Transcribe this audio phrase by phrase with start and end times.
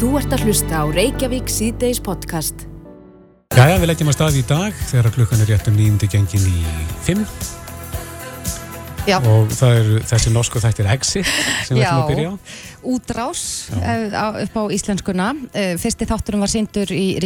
[0.00, 2.62] Þú ert að hlusta á Reykjavík síðdeis podcast.
[3.52, 6.62] Jæja, við leggjum að staði í dag þegar klukkan er rétt um nýjumdi gengin í
[7.04, 7.20] 5
[9.10, 9.18] Já.
[9.20, 11.28] og það eru þessi norsku þættir Exit
[11.66, 12.34] sem við ætlum að byrja á.
[12.94, 13.42] útrás
[13.76, 15.28] uh, á, upp á íslenskuna.
[15.52, 17.20] Uh, fyrsti þátturum var sindur í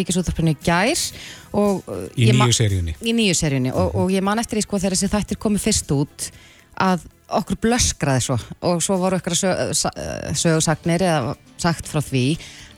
[1.54, 2.96] og uh, Í ég ma- nýju seríunni.
[3.06, 5.94] í nýju seríunni og, og ég man eftir því sko þegar þessi þættir komið fyrst
[5.94, 6.30] út
[6.74, 8.36] að okkur blöskraði svo
[8.68, 12.24] og svo voru ykkur sögursagnir eða sagt frá því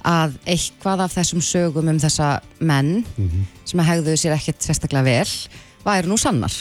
[0.07, 2.29] að eitthvað af þessum sögum um þessa
[2.63, 3.01] menn
[3.67, 5.31] sem að hegðuðu sér ekkert sérstaklega vel
[5.87, 6.54] væri nú sannar.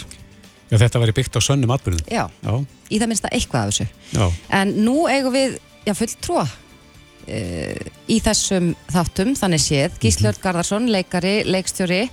[0.72, 2.06] Já, þetta væri byggt á sönnum atbyrðum.
[2.10, 2.54] Já, Já,
[2.90, 3.88] í það minnsta eitthvað af þessu.
[4.18, 4.26] já.
[4.58, 10.42] En nú eigum við já, full tróa uh, í þessum þáttum, þannig séð Gísli Örd
[10.42, 12.08] Garðarsson, leikari, leikstjóri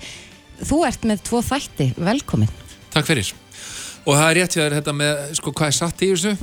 [0.63, 2.51] Þú ert með tvo þætti, velkomin
[2.93, 3.33] Takk fyrir.
[4.03, 6.33] Og það er rétt hjá þér þetta með, sko, hvað er satt í þessu?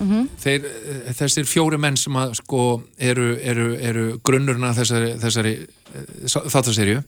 [0.40, 2.62] Þeir, eh, þessir fjóri menn sem að, sko,
[2.96, 5.54] eru, eru, eru grunnurna þessari, þessari
[6.24, 7.02] þáttaserju,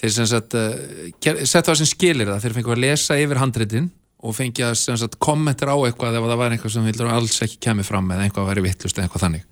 [0.00, 0.74] þeir sem sagt, uh,
[1.44, 3.90] setja það sem skilir það, þeir fengu að lesa yfir handritin
[4.24, 7.60] og fengi að, sagt, kommentar á eitthvað ef það var eitthvað sem vildur alls ekki
[7.68, 9.46] kemur fram eða eitthvað væri vittlust eða eitthvað þannig.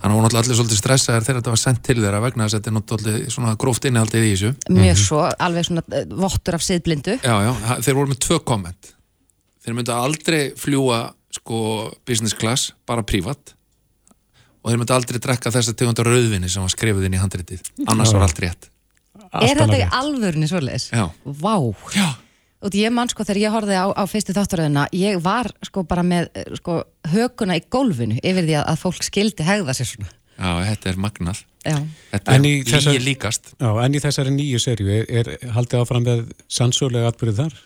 [0.00, 2.60] Þannig að hún allir svolítið stressaðir þegar þetta var sendt til þeirra vegna þess að
[2.60, 4.52] þetta er náttúrulega svona gróft innihaldið í þessu.
[4.72, 5.84] Mjög svo, alveg svona
[6.22, 7.52] vottur af siðblindu Já, já,
[7.84, 8.94] þeir voru með tvö komment
[9.64, 11.00] þeir myndu aldrei fljúa
[11.34, 13.54] sko business class, bara prívat.
[14.60, 17.62] Og þeir myndu aldrei drekka þessa tegundar rauðvinni sem var skrifuð inn í handritið.
[17.88, 18.68] Annars var allt rétt.
[19.30, 19.94] Er þetta í rétt.
[19.94, 20.90] alvörunni svoleiðis?
[20.92, 21.54] Já, Vá.
[21.94, 22.08] Já,
[22.60, 26.02] Og ég man sko þegar ég horfði á, á fyrstu þáttaröðina ég var sko bara
[26.04, 26.26] með
[26.58, 30.10] sko, hökuna í gólfinu yfir því að, að fólk skildi hegða sér svona.
[30.36, 31.40] Já, þetta er magnað.
[31.64, 31.76] Já,
[32.10, 33.50] Þetta er lígi líkast.
[33.60, 37.58] Já, en í þessari nýju seríu er, er haldið áfram með sannsögulega atbyrðið þar?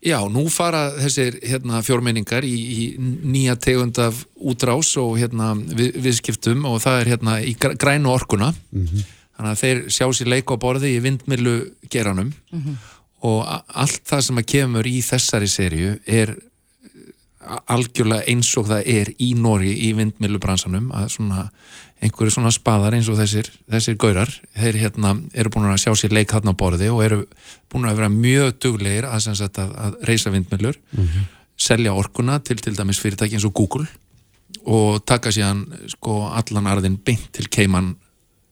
[0.00, 5.98] Já, nú fara þessir hérna, fjórmenningar í, í nýja tegund af útrás og hérna, við,
[6.06, 8.48] viðskiptum og það er hérna í gr- grænu orkuna.
[8.72, 11.52] Þannig að þeir sjá sér leik á borði í vindmilu
[11.92, 12.32] geranum
[13.22, 16.32] og a- allt það sem að kemur í þessari serju er
[17.72, 21.46] algjörlega eins og það er í Nóri í vindmilubransanum að svona
[22.00, 26.14] einhverju svona spaðar eins og þessir, þessir gaurar, þeir hérna eru búin að sjá sér
[26.16, 27.18] leik þarna á borði og eru
[27.72, 30.78] búin að vera mjög duglegir að, að, að reysa vindmilur
[31.60, 33.86] selja orkuna til til dæmis fyrirtæki eins og Google
[34.64, 37.94] og taka síðan sko allan arðin beint til Keiman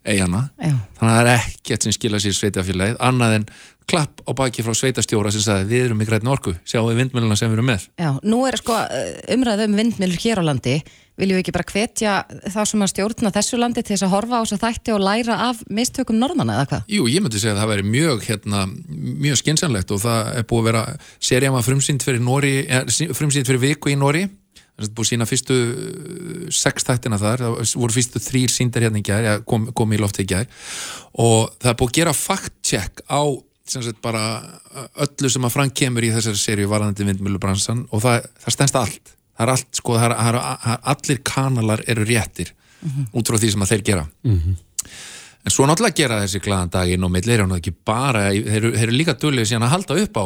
[0.09, 3.48] eigana já, þannig að það er ekkert sem skila sér sveitafélagið annað en
[3.88, 7.37] klapp á baki frá sveitastjóra sem sagði við erum í grætni orku, sjáum við vindmiluna
[7.38, 7.91] sem við erum með.
[7.99, 10.78] Já Nú er sko eh, umræðu um vindmilur hér á landi.
[11.19, 12.16] Viljum við ekki bara hvetja
[12.54, 15.00] þá sem að stjórna þessu landi til þess að horfa á þess að þætti og
[15.03, 16.84] læra af mistökum norðmanna eða hvað?
[16.94, 18.60] Jú, ég myndi segja að það væri mjög, hérna,
[19.25, 20.84] mjög skynsanlegt og það er búið að vera
[21.19, 22.53] serið maður frumsýnd fyrir, Nóri,
[23.19, 24.28] frumsýnd fyrir viku í Nóri
[24.78, 29.00] það er búið sína fyrstu uh, sex þættina þar, það voru fyrstu þrýr síndar hérna
[29.03, 30.47] í gær, ja, kom, kom í lofti í gær.
[31.19, 33.22] Og það er búið að gera fact-check á
[33.73, 34.23] sem sagt bara
[35.05, 39.12] öllu sem að Frank kemur í þessari serju varðandi vindmjölubransan og það, það stendst allt.
[39.39, 42.55] Það er allt, sko, það er, það er, það er, allir kanalar eru réttir
[43.12, 44.05] út frá því sem að þeir gera.
[45.45, 48.73] En svo náttúrulega gera þessi glaðan daginn og milli er hann ekki bara, þeir eru,
[48.75, 50.25] þeir eru líka dullega síðan að halda upp á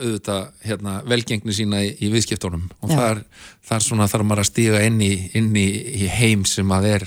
[0.00, 2.62] auðvitað, hérna, velgengni sína í, í viðskiptunum.
[2.80, 3.22] Og þar,
[3.68, 5.66] þar svona þarf maður að stíga inn í, inn í,
[6.04, 7.06] í heim sem að er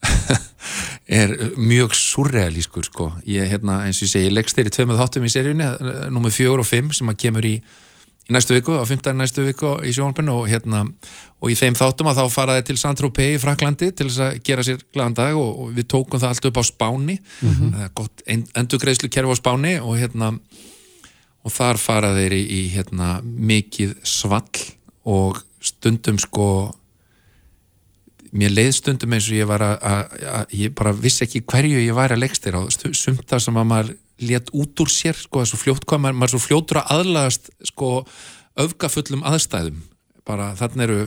[1.20, 3.10] er mjög surrealískur sko.
[3.28, 5.70] Ég, hérna, eins og ég segi, ég leggst þér í tveimur þáttum í seríunni,
[6.14, 7.56] nummer fjögur og fimm sem að kemur í,
[8.28, 9.12] í næstu viku, á 15.
[9.18, 10.84] næstu viku í sjónvarpinu og hérna
[11.40, 14.64] og í þeim þáttum að þá faraði til Saint-Tropez í Fraklandi til þess að gera
[14.66, 18.24] sér glaðan dag og, og við tókum það allt upp á Spáni það er gott
[18.28, 20.34] endurgreislu kerfi á Spáni og hérna
[21.40, 24.66] og þar fara þeir í, í hérna mikið svall
[25.08, 26.50] og stundum sko
[28.30, 30.14] mér leið stundum eins og ég var að,
[30.54, 32.62] ég bara vissi ekki hverju ég væri að leggst þér á.
[32.70, 36.34] Sumt þar sem að maður let út úr sér sko, það fljótt hvað maður, maður
[36.34, 37.90] svo fljótur að aðlagast sko
[38.60, 39.80] öfgafullum aðstæðum.
[40.28, 41.00] Bara þannig eru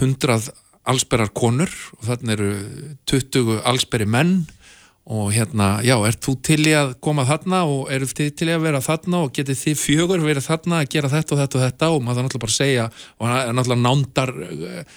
[0.00, 0.50] hundrað
[0.86, 2.50] allsberrar konur og þannig eru
[3.10, 4.38] 20 allsberri menn
[5.06, 8.54] og hérna, já, ert þú til í að koma þarna og eru þið til í
[8.56, 11.62] að vera þarna og getið þið fjögur verið þarna að gera þetta og þetta og
[11.66, 11.90] þetta?
[11.94, 14.96] Og maður það náttúrulega bara segja og hann er náttúrulega nándar eh,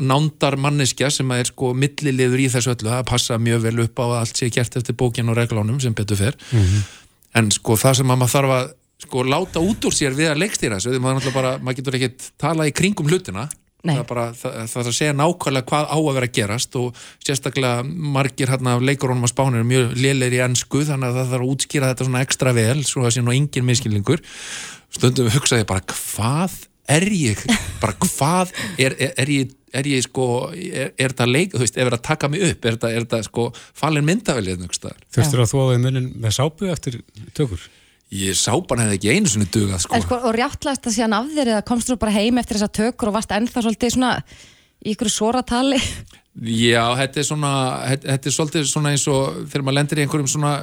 [0.00, 4.04] nándar manneskja sem er sko milliliður í þessu öllu, það passa mjög vel upp á
[4.04, 6.36] að allt sé gert eftir bókin og reglánum sem betur fer.
[7.36, 8.70] En sko það sem að maður þarf að
[9.04, 11.98] sko láta út úr sér við að leikstýra þessu, því maður náttúrulega bara, maður getur
[11.98, 13.48] ekkert tala í kringum hlutina.
[13.84, 16.78] Það er bara, það, það er að segja nákvæmlega hvað á að vera að gerast
[16.80, 17.84] og sérstaklega
[18.16, 21.46] margir hérna af leikurunum á spánir er mjög lélegir í ennsku þannig að það þarf
[21.46, 24.24] að útskýra þetta svona ekstra vel svo það sé nú engin miskilningur
[24.98, 26.58] stundum hugsaði ég bara hvað
[26.88, 27.46] er ég,
[27.82, 31.76] bara hvað er, er, er ég er ég sko, er, er þetta leik þú veist,
[31.76, 35.50] er það að taka mig upp, er þetta, er þetta sko fallin myndavelið Þurftur að
[35.50, 37.02] þú áður munin með sápu eftir
[37.36, 37.66] tökur?
[38.08, 39.98] Ég sápan hefði ekki einu svona dugað sko.
[40.00, 43.10] sko og rjáttlæst það síðan af þér eða komst þú bara heim eftir þessa tökur
[43.10, 44.12] og varst ennþá svolítið svona
[44.80, 45.80] í ykkur svoratali
[46.38, 47.52] Já, þetta er svona
[48.06, 50.54] þetta er svolítið svona eins og þegar maður lendir í einhverjum svona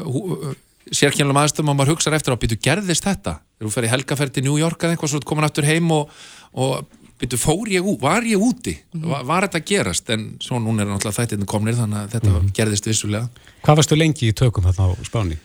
[0.00, 0.50] uh,
[0.90, 4.34] sérkjænlega maðurstum og maður hugsaður eftir á býtu gerðist þetta, þegar þú fer í helgaferð
[4.34, 6.12] til New York eða eitthvað svo komin aftur heim og,
[6.58, 9.06] og býtu fór ég út, var ég úti mm.
[9.12, 12.52] var, var þetta gerast, en svo núna er náttúrulega þættinu komnir þannig að þetta mm.
[12.58, 13.50] gerðist vissulega.
[13.64, 15.38] Hvað varstu lengi í tökum þarna á Spáni?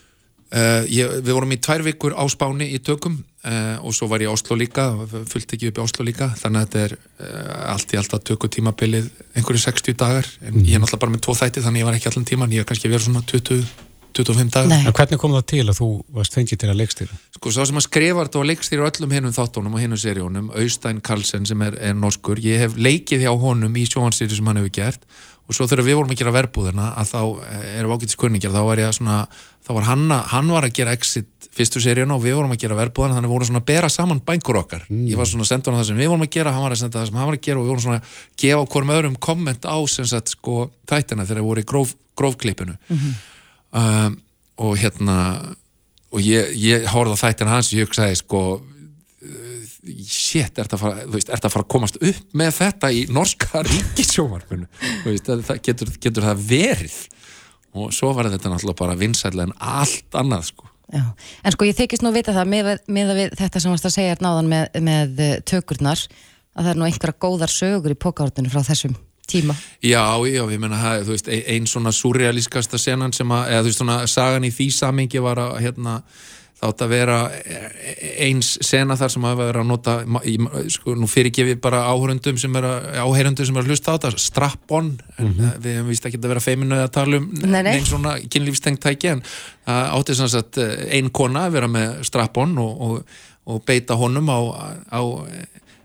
[0.50, 4.24] Uh, ég, við vorum í tvær vikur á Spáni í tökum uh, og svo var
[4.24, 4.88] ég í Oslo líka
[5.30, 9.12] fullt ekki upp í Oslo líka þannig að þetta er uh, allt í alltaf tökutímabilið
[9.38, 10.64] einhverju 60 dagar en mm.
[10.66, 12.66] ég er náttúrulega bara með tvo þætti þannig að ég var ekki allan tíman ég
[12.66, 13.62] er kannski verið svona 20
[14.18, 14.86] 25 dagar.
[14.86, 17.18] En hvernig kom það til að þú varst fengið til að leikstýra?
[17.38, 21.02] Sko, svo sem að skrifa þetta og leikstýra öllum hinnum þáttónum og hinnum seríónum, Austein
[21.06, 24.76] Karlsson sem er, er norskur, ég hef leikið hjá honum í sjóhansýri sem hann hefur
[24.82, 25.06] gert
[25.50, 28.52] og svo þegar við vorum að gera verbúðina að þá eh, erum við ágættis kunningar,
[28.54, 29.16] þá var ég svona
[29.66, 32.78] þá var hann, hann var að gera exit fyrstu seríuna og við vorum að gera
[32.78, 35.08] verbúðina þannig að við vorum svona að bera saman bænkur okkar mm.
[35.10, 36.82] ég var svona að senda hann það sem við vorum að gera hann var að
[36.84, 38.14] senda það sem hann var að gera og við vorum svona að
[38.44, 40.56] gefa hverjum öðrum komment á sem sagt sko
[40.90, 43.18] tættina þegar við vorum í gróf, grófklippinu mm -hmm.
[43.76, 44.18] Um,
[44.60, 45.18] og hérna
[46.10, 48.44] og ég, ég hórði á þættina hans og ég hugsaði sko
[49.80, 54.68] shit, er þetta að, að fara að komast upp með þetta í norska ríkisjómarfinu
[55.66, 56.98] getur, getur það verið
[57.78, 61.04] og svo var þetta náttúrulega bara vinsætlega en allt annað sko Já.
[61.46, 64.16] En sko ég þykist nú að vita það með, með þetta sem varst að segja
[64.26, 68.96] náðan með, með tökurnar að það er nú einhverja góðar sögur í pókártunum frá þessum
[69.30, 69.56] tíma.
[69.82, 73.84] Já, já, ég menna þú veist, einn svona surrealískasta senan sem að, eða þú veist
[73.84, 76.02] svona sagan í því samingi var að hérna
[76.60, 77.18] þátt að vera
[78.20, 79.96] eins sena þar sem að vera að nota
[80.74, 84.24] sko, nú fyrirgefi bara áhörundum sem er að, áhörundum sem er að hlusta á þetta
[84.26, 85.54] strap-on, mm -hmm.
[85.64, 89.24] við hefum vist ekki að vera feiminu að tala um neins svona kynlífstengt tæki en
[89.66, 93.04] það átti svona að eh, einn kona að vera með strap-on og, og,
[93.46, 94.40] og beita honum á,
[94.92, 95.02] á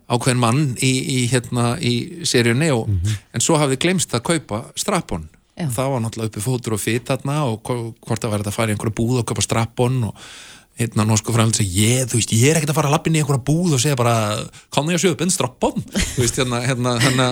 [0.08, 3.20] ákveðin mann í, í, hérna, í seríunni og, mm -hmm.
[3.34, 7.44] en svo hafði glemst að kaupa strap-on það var náttúrulega uppi fótur og fyrt þarna
[7.46, 10.14] og hvort það var að fara í einhverju búð og kaupa strap-on og
[10.78, 13.22] hérna norsku fræðileg sem ég, þú veist, ég er ekkert að fara að lappin í
[13.22, 14.16] einhverja búð og segja bara
[14.74, 15.84] kann ég að en strappon?
[15.94, 17.28] Þú veist, hérna, hérna, hérna.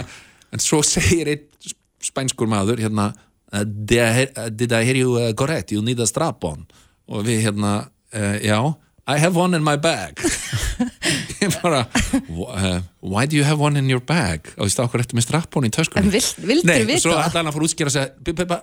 [0.55, 1.73] En svo segir einn
[2.03, 3.11] spænskur maður hérna,
[3.53, 6.67] did I hear you uh, correct, you need a strap-on
[7.11, 8.59] og við hérna, uh, já
[9.07, 10.23] I have one in my bag
[11.43, 14.49] ég bara uh, why do you have one in your bag?
[14.57, 16.23] Og þú veist, okkur eftir með strap-on í töskunni?
[16.63, 18.63] Nei, og svo hann að fara útskýra segja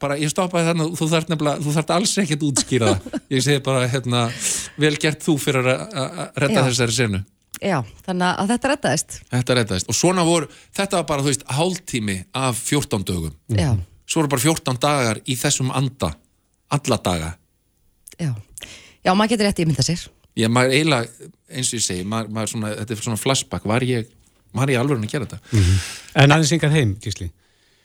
[0.00, 2.92] bara ég stoppaði þarna þú þarf nefnilega, þú þarf alls ekkert útskýra
[3.34, 4.26] ég segi bara, hérna,
[4.80, 7.20] vel gert þú fyrir að redda þessari senu.
[7.64, 9.18] Já, þannig að þetta reddaðist.
[9.30, 9.90] Þetta reddaðist.
[9.90, 13.36] Og svona voru, þetta var bara þú veist, hálftími af 14 dögum.
[13.54, 13.70] Já.
[14.04, 16.10] Svo voru bara 14 dagar í þessum anda.
[16.74, 17.30] Alla daga.
[18.18, 18.32] Já,
[19.04, 20.00] Já maður getur rétt ímynda sér
[20.34, 23.86] Já, maður eiginlega, eins og ég segi maður, maður svona, þetta er svona flashback var
[23.86, 25.88] ég, ég alveg að gera þetta mm -hmm.
[26.14, 27.30] En aðeins yngar heim, Gísli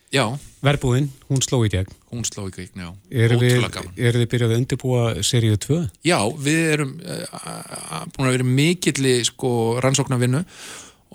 [0.10, 0.26] Já.
[0.66, 1.92] Verbúðinn, hún sló í gegn.
[2.10, 2.90] Hún sló í gegn, já.
[3.14, 5.78] Er er þið byrjað að undirbúa seríu 2?
[6.04, 9.52] Já, við erum uh, búin að vera mikilli sko,
[9.86, 10.42] rannsóknarvinnu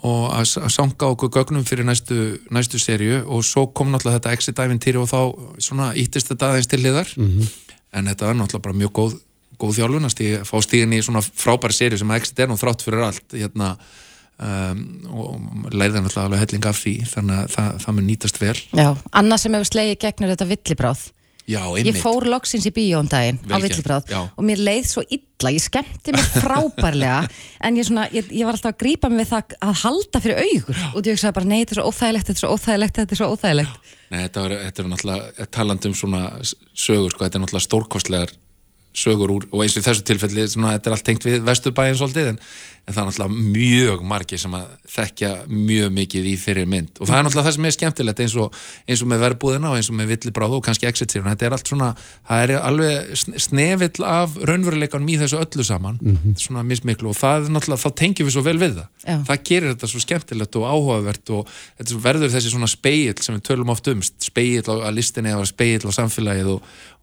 [0.07, 4.33] og að, að sanga okkur gögnum fyrir næstu, næstu seríu og svo kom náttúrulega þetta
[4.39, 5.19] exit-ævintýri og þá
[5.67, 7.77] svona íttist þetta aðeins til liðar mm -hmm.
[7.99, 9.19] en þetta var náttúrulega bara mjög góð,
[9.61, 12.85] góð þjálfun að fá stíðin í svona frábæri seríu sem að exit er nú þrátt
[12.85, 13.75] fyrir allt hérna
[14.35, 14.79] Um,
[15.15, 18.55] og læði það náttúrulega helling af því þannig að það, það mun nýtast vel.
[18.75, 21.03] Já, annað sem hefur slegið gegnur þetta villibráð.
[21.45, 21.87] Já, einmitt.
[21.87, 26.27] Ég fór loksins í bíóndaginn á villibráð og mér leið svo illa, ég skemmti mig
[26.33, 27.19] frábærlega
[27.69, 30.41] en ég, svona, ég, ég var alltaf að grípa mig við það að halda fyrir
[30.41, 30.87] augur Já.
[30.89, 33.21] og ég sagði bara, nei, þetta er svo óþægilegt þetta er svo óþægilegt, þetta er
[33.21, 33.91] svo óþægilegt.
[34.09, 38.35] Nei, þetta, var, þetta er náttúrulega, taland um svona sögur, sko, þetta er náttúrulega stórkostlegar
[38.95, 41.99] sögur úr og eins og í þessu tilfelli, svona, þetta er allt tengt við Vesturbæinn
[41.99, 42.41] svolítið en
[42.85, 47.09] en það er náttúrulega mjög margi sem að þekkja mjög mikið í þeirri mynd og
[47.09, 49.89] það er náttúrulega það sem er skemmtilegt eins og, eins og með verbúðina og eins
[49.89, 51.89] og með villibráð og kannski exit-sérun, þetta er allt svona
[52.29, 56.37] það er alveg snefill af raunveruleikanum í þessu öllu saman mm -hmm.
[56.45, 59.17] svona mismiklu og það er náttúrulega þá tengjum við svo vel við það, Já.
[59.29, 61.47] það gerir þetta svo skemmtilegt og áhugavert og
[61.79, 65.89] þetta verður þessi svona speill sem við tölum oft um speill á listinni eða speill
[65.89, 66.61] á samfélagið og,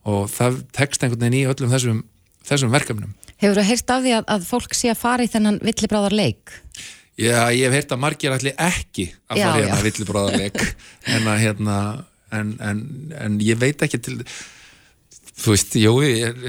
[0.09, 2.01] og það tekst einhvern veginn í öllum þessum,
[2.47, 3.13] þessum verkefnum.
[3.43, 6.57] Hefur þú heyrst af því að, að fólk sé að fara í þennan villibráðar leik?
[7.21, 10.61] Já, ég hef heyrt að margir allir ekki að fara í þennan villibráðar leik
[11.15, 11.77] en, að, hérna,
[12.33, 12.83] en, en,
[13.19, 14.19] en ég veit ekki til
[15.43, 16.43] þú veist, jú ég,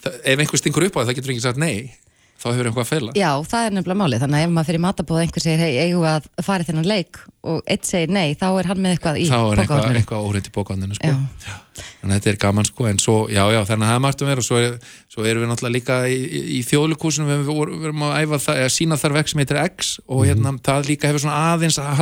[0.00, 1.90] ef einhver stingur upp á það, það getur ekki sagt nei
[2.40, 4.84] þá hefur eitthvað að feila Já, það er nefnilega málið, þannig að ef maður fyrir
[4.86, 7.22] matabóð einhver segir, hei, eigum við að fara þennan leik?
[7.40, 10.48] og eitt segir nei, þá er hann með eitthvað í þá er eitthvað, eitthvað óreitt
[10.50, 11.08] í bókahorninu sko.
[11.08, 11.54] Já.
[12.02, 12.82] þannig að þetta er gaman sko.
[12.90, 14.74] En svo, já, já, þannig að það er margt um verið og svo, er,
[15.14, 18.36] svo erum við náttúrulega líka í, í, í þjóðlugkúsinu við, við, við erum að æfa
[18.44, 21.80] það, að sína þar verk sem heitir X og hérna, það líka hefur svona aðeins
[21.80, 21.96] að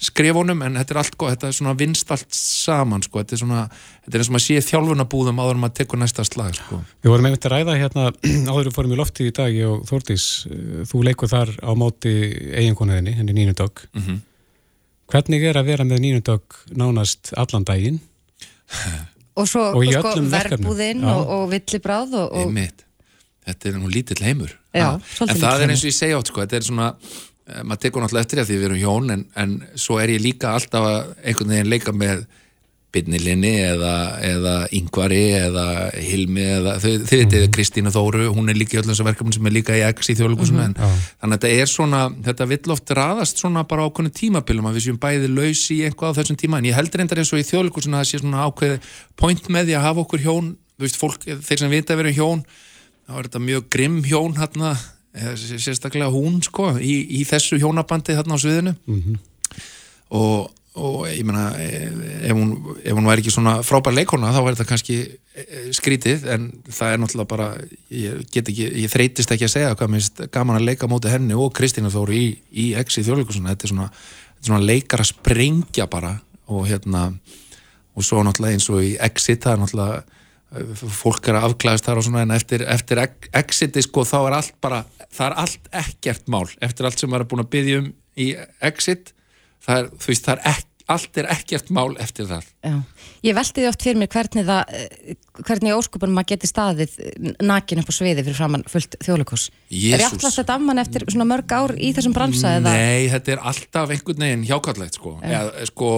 [0.00, 3.42] skrifunum en þetta er allt gott, þetta er svona vinst allt saman sko, þetta er
[3.42, 6.80] svona þetta er eins og maður sé þjálfunabúðum áður en maður tekur næsta slag sko.
[7.04, 8.08] Við vorum einmitt að ræða hérna
[8.50, 11.70] áður við fórum í lofti í dag ég og Þórdís eh, þú leikur þar á
[11.78, 12.14] móti
[12.56, 14.20] eiginkonuðinni, henni Nínudog mm -hmm.
[15.10, 17.98] Hvernig er að vera með Nínudog nánast allan daginn?
[19.34, 22.84] Og svo Og í sko, verbúðinn og, og villibráð og, og einmitt.
[23.46, 24.52] Þetta er nú lítill heimur.
[24.76, 26.88] Já, en það er eins og ég segja átt sko, þetta er svona
[27.64, 30.22] maður tekur náttúrulega eftir því að því við erum hjón en, en svo er ég
[30.24, 32.26] líka alltaf að einhvern veginn leika með
[32.90, 33.90] Byrnilinni eða,
[34.26, 35.64] eða Ingvari eða
[35.94, 37.52] Hilmi eða þau veitir mm.
[37.54, 40.16] Kristína Þóru, hún er líka í öllum þessum verkefnum sem er líka í X í
[40.18, 40.72] þjóðleikusinu Mhm.
[40.72, 40.74] en
[41.22, 44.86] þannig að þetta er svona, þetta vill oft raðast svona bara ákveðinu tímabilum að við
[44.88, 47.46] séum bæði laus í eitthvað á þessum tíma en ég heldur reyndar eins og í
[47.46, 48.80] þjóðleikusinu að það sé svona ákveði
[49.22, 52.16] point með því að hafa okkur hjón þú veist, fólk, þeir sem vita að vera
[52.18, 52.42] hjón
[53.06, 54.74] þá er þetta mjög grimm hjón hérna,
[55.14, 58.74] sérstaklega hún sko, í, í þessu hjónabandi hérna á sviðinu.
[60.10, 62.52] Og, og ég meina ef hún,
[62.82, 66.94] ef hún væri ekki svona frábær leikona þá væri þetta kannski eh, skrítið en það
[66.94, 67.48] er náttúrulega bara
[67.90, 71.52] ég ekki, ég þreytist ekki að segja hvað minnst gaman að leika móti henni og
[71.54, 73.90] Kristína Þóru í, í í þjóðleikusuna þetta er svona,
[74.40, 76.16] svona leikar að sprengja bara
[76.50, 77.12] og hérna
[77.94, 80.19] og svo náttúrulega eins og í Exit það er náttúrulega eh,
[81.00, 84.38] fólk er að afklæðast þar og svona en eftir, eftir ex- Exiti sko þá er
[84.40, 84.80] allt bara
[85.10, 88.32] það er allt ekkert mál eftir allt sem maður er búin að byggja um í
[88.70, 89.12] Exit
[89.62, 92.74] það er, þú veist, það er ek, allt er ekkert mál eftir það Já.
[93.28, 95.14] Ég velti því oft fyrir mér hvernig það eh,
[95.46, 96.98] hvernig óskupunum maður geti staðið
[97.46, 99.46] nakin upp á sviði fyrir framann fullt þjóðleikos.
[99.70, 102.72] Er ég alltaf þetta af mann eftir svona mörg ár í þessum bransa eða?
[102.74, 105.90] Nei, þetta er alltaf einhvern veginn hjákallegt sko, Eða, sko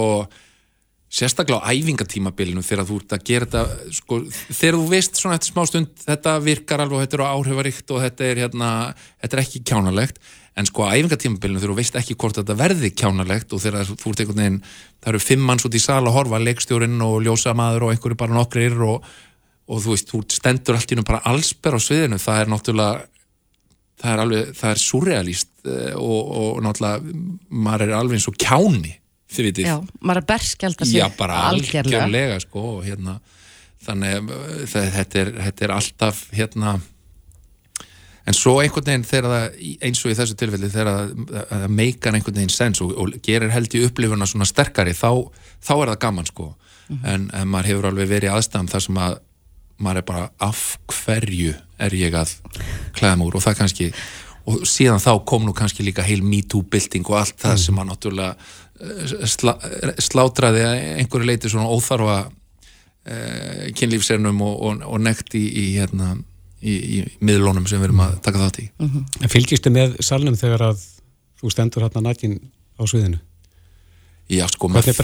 [1.13, 5.51] sérstaklega á æfingatímabilinu þegar þú ert að gera þetta sko, þegar þú veist svona eftir
[5.51, 8.69] smá stund þetta virkar alveg og þetta er áhrifaríkt og þetta er, hérna,
[9.21, 10.17] þetta er ekki kjánalegt.
[10.57, 14.13] En sko á æfingatímabilinu þegar þú veist ekki hvort þetta verði kjánalegt og þegar þú
[14.13, 17.87] ert einhvern veginn það eru fimm manns út í sal að horfa leikstjórinn og ljósamaður
[17.87, 19.07] og einhverju bara nokkrir og,
[19.69, 23.09] og þú veist, þú stendur allt í nú bara allsber á sviðinu, það er náttúrulega
[24.03, 27.15] það er alveg, það er surrealist eh, og, og náttúrulega
[27.49, 28.97] maður er alveg eins og kjáni
[29.33, 32.39] þið vitið, Já, maður er berskjald að sig Já, bara algjörlega.
[32.43, 33.19] sko, og hérna
[33.83, 36.73] þannig eh, það, þetta, er, þetta er alltaf hérna
[38.23, 42.39] en svo einhvern veginn þegar það eins og í þessu tilfelli þegar það, meikar einhvern
[42.39, 45.09] veginn sens og, og gerir held í upplifuna svona sterkari þá,
[45.59, 46.53] þá er það gaman sko.
[47.07, 49.13] En, en maður hefur alveg verið í aðstæðum þar sem að
[49.83, 52.35] maður er bara af hverju er ég að
[52.95, 53.37] klæða mig úr?
[53.39, 53.87] Og það kannski
[54.43, 58.51] og síðan þá kom nú kannski líka heil MeToo-bilding og allt það sem að náttúrulega
[58.83, 59.55] eh, sla,
[60.01, 66.15] slátraði að einhverju leiti svona óþarfa uh, kynlífsernum og, og, og nekt í, í, hérna,
[66.61, 70.69] í, í miðlónum sem við erum að taka þátt í En fylgistu með salnum þegar
[70.71, 70.83] að
[71.41, 72.39] þú stendur hérna nætin
[72.79, 73.19] á sviðinu?
[74.31, 74.95] Já, sko, maður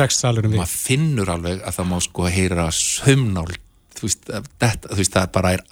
[0.72, 3.50] finnur alveg að það má sko heyra sömnál
[4.00, 5.64] þú veist, þetta, þú veist, það bara er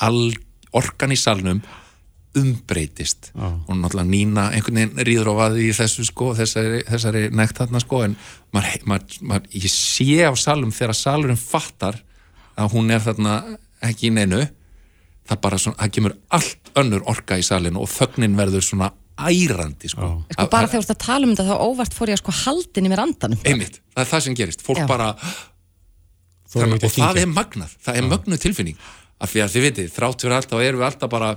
[0.75, 1.61] orkan í salnum
[2.37, 3.47] umbreytist Já.
[3.47, 7.81] og náttúrulega Nína einhvern veginn rýður á vaði í þessu sko, þessari, þessari nekt þarna
[7.83, 8.15] sko en
[8.55, 11.99] maður, maður, maður, ég sé á salum þegar salurinn fattar
[12.57, 13.39] að hún er þarna
[13.87, 14.45] ekki í neinu
[15.27, 19.89] það bara svona, það kemur allt önnur orka í salinu og þögnin verður svona ærandi
[19.89, 20.11] sko.
[20.29, 22.35] Sko bara þegar þú ert að tala um þetta þá óvart fór ég að sko
[22.43, 23.41] haldin í mér andanum.
[23.49, 24.87] einmitt, það er það sem gerist fólk Já.
[24.89, 25.09] bara,
[26.53, 28.77] þannig, og að það er magnað það er mögnuð tilfinning
[29.17, 31.31] af því að þið vitið, þrátt fyrir allt þá erum við alltaf bara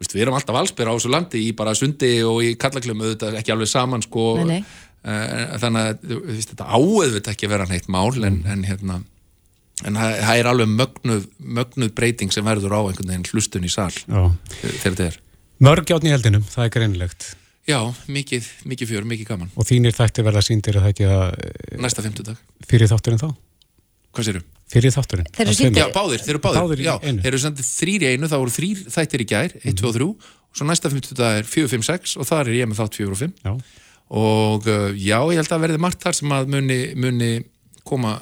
[0.00, 3.38] veist, við erum alltaf allsbyr á þessu landi í bara sundi og í kallaklum auðvitað
[3.40, 4.64] ekki alveg saman sko Nei, nei.
[5.04, 9.02] Eh, þannig að þú veist, þetta áauðvitað ekki að vera neitt mál en, en hérna
[9.84, 11.24] en það er alveg mögnuð,
[11.58, 14.30] mögnuð breyting sem verður á einhvern veginn hlustun í sal Já.
[14.62, 15.18] þegar þetta er
[15.64, 17.26] Mörg játn í eldinum, það er greinilegt.
[17.68, 17.78] já,
[18.10, 21.76] mikið, mikið fjör, mikið gaman Og þínir þætti verða síndir að það ekki að eh,
[21.84, 23.28] næsta fimmtudag, fyrir þátturinn þá?
[24.14, 24.48] hvað sérum?
[24.72, 25.26] Fyrir þátturinn.
[25.34, 27.20] Þeir eru sýndir- Já, báðir, þeir eru báðir, Báðir í já, einu.
[27.22, 29.94] þeir eru sendið þrýr í einu, þá voru þrýr þættir í gær, 1, 2 og
[29.94, 32.80] 3 og svo næsta 50 dag er 4, 5, 6 og þar er ég með
[32.80, 33.52] þátt 4 og 5 Já.
[34.10, 37.30] og uh, já, ég held að verði margt þar sem að muni, muni
[37.84, 38.16] koma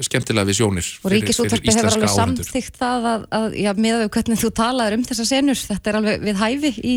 [0.00, 4.40] skemmtilega við sjónir Og Ríkisútvarpi hefur alveg samþygt það að, að já, með við hvernig
[4.40, 6.96] þú talaður um þessa senur, þetta er alveg við hæfi í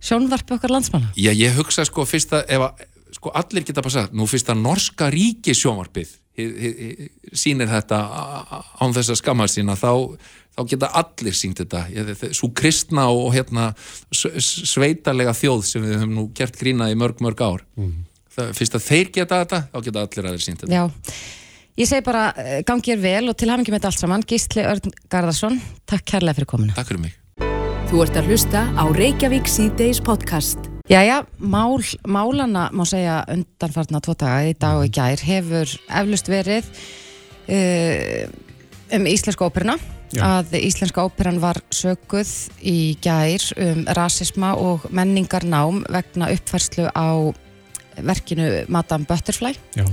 [0.00, 1.10] sjónvarpi okkar landsmanna.
[1.16, 2.84] Já, ég hugsa sko fyrst að ef að,
[3.20, 6.16] sko allir geta bara sagt, nú fyrst að norska ríkisjónvarpið
[7.36, 7.98] sýnir þetta
[8.80, 9.92] án þess að skammast sína þá,
[10.56, 11.82] þá geta allir sínt þetta.
[12.36, 13.70] Svo kristna og, og hérna
[14.10, 17.66] sveitalega þjóð sem við höfum nú gert grínað í mörg mörg ár.
[17.76, 18.06] Mm.
[18.36, 20.80] það, fyrst að þeir geta þetta þá geta allir aðeins sínt þetta.
[20.80, 21.22] Já,
[21.82, 24.66] ég segi bara eh, gangið er vel og til hafingi með þetta allt saman Gísli
[24.66, 27.16] Örn Garðarsson, takk kærlega fyrir kominu Takk fyrir mig.
[27.90, 34.16] Þú ert að hlusta á Reykjavík C-Days podcast Jæja, mál, málana má segja undanfarnar tvo
[34.18, 36.66] daga í dag og í gær hefur eflust verið
[37.46, 38.26] uh,
[38.98, 39.76] um Íslenska óperuna
[40.10, 40.24] Já.
[40.26, 42.34] að Íslenska óperan var sökuð
[42.66, 47.30] í gær um rasisma og menningarnám vegna uppfærslu á
[48.02, 49.86] verkinu Madame Butterfly Já.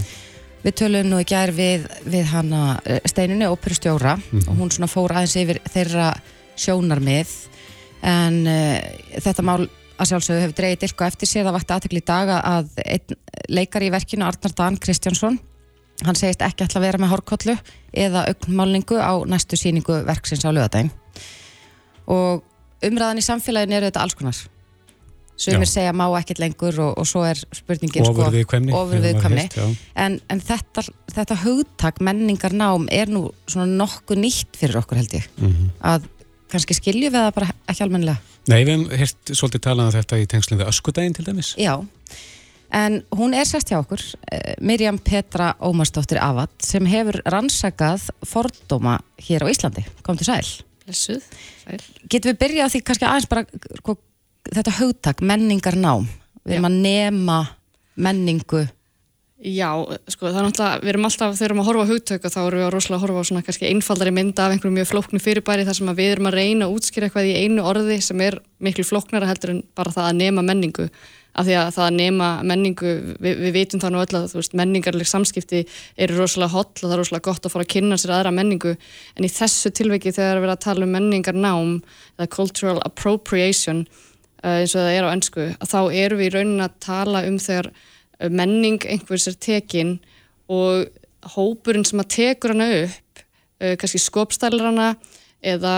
[0.66, 4.50] við töluðum nú í gær við, við hana eh, steininu óperustjóra mm -hmm.
[4.50, 6.14] og hún svona fór aðeins yfir þeirra
[6.58, 7.30] sjónarmið
[8.02, 8.82] en uh,
[9.22, 11.46] þetta mál að sjálfsögðu hefur dreyið dilko eftir sér.
[11.48, 13.16] Það vakti aðtökli í dag að einn
[13.50, 15.40] leikar í verkinu Arnar Dan Kristjánsson
[16.06, 17.56] hann segist ekki ætla að vera með hórkollu
[17.98, 20.92] eða augnkmálningu á næstu síningu verksins á lögadaginn
[22.06, 22.44] og
[22.86, 24.38] umræðan í samfélaginu eru þetta alls konar.
[25.38, 29.68] Sumir segja má ekkert lengur og, og svo er spurningin ofur viðkvæmni sko,
[30.02, 35.14] en, en þetta, þetta hugtak menningar nám er nú svona nokkuð nýtt fyrir okkur held
[35.20, 35.28] ég.
[35.38, 35.76] Mm -hmm.
[35.94, 36.08] að
[36.50, 40.20] kannski skilju við það bara ekki almennilega Nei, við hefum hirt svolítið talað um þetta
[40.22, 41.54] í tengslum við öskudaginn til dæmis.
[41.60, 41.74] Já,
[42.78, 49.00] en hún er sérst hjá okkur eh, Mirjam Petra Ómarsdóttir Avat sem hefur rannsakað fordóma
[49.28, 49.84] hér á Íslandi.
[50.06, 50.54] Kom til sæl.
[50.86, 51.28] Blessuð,
[51.66, 51.82] sæl.
[52.08, 53.44] Getur við byrjað því kannski aðeins bara
[53.84, 53.98] hva,
[54.54, 56.08] þetta hugtak, menningar nám
[56.48, 57.38] við erum að nema
[58.00, 58.64] menningu
[59.38, 59.70] Já,
[60.10, 62.32] sko það er náttúrulega, við erum alltaf, þegar við erum að horfa á hugtök og
[62.34, 65.20] þá erum við að rosalega horfa á svona kannski einfaldari mynda af einhverju mjög flóknu
[65.22, 68.40] fyrirbæri þar sem við erum að reyna að útskýra eitthvað í einu orði sem er
[68.66, 70.88] miklu flóknara heldur en bara það að nema menningu.
[71.38, 74.56] Af því að það að nema menningu, við, við vitum það nú öll að veist,
[74.58, 75.60] menningarleg samskipti
[76.02, 78.74] eru rosalega hotl og það er rosalega gott að fara að kynna sér aðra menningu.
[79.14, 81.76] En í þessu tilviki þegar við erum að tala um menningarnám
[82.18, 86.34] eða cultural appropriation uh, eins og það er á ennsku, að þá eru við í
[86.40, 87.70] raunin að tala um þegar
[88.30, 89.98] menning einhvers er tekin
[90.50, 90.88] og
[91.36, 93.24] hópurinn sem að tekur hana upp
[93.62, 94.92] uh, kannski skopstælar hana
[95.44, 95.78] eða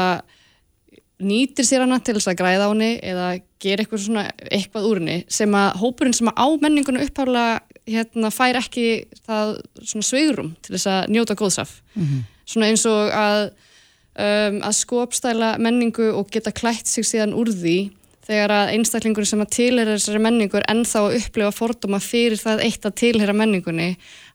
[1.19, 5.01] nýtir sér hana til þess að græða á henni eða gera eitthvað svona eitthvað úr
[5.01, 8.85] henni sem að hópurinn sem að á menningunum uppháðlega hérna, fær ekki
[9.25, 12.21] það svona sveigurum til þess að njóta góðsaf mm -hmm.
[12.45, 13.41] svona eins og að
[14.19, 17.77] um, að skopstæla menningu og geta klætt sig síðan úr því
[18.29, 22.85] þegar að einstaklingur sem að tilhera þessari menningur ennþá að upplifa fordóma fyrir það eitt
[22.85, 23.87] að tilhera menningunni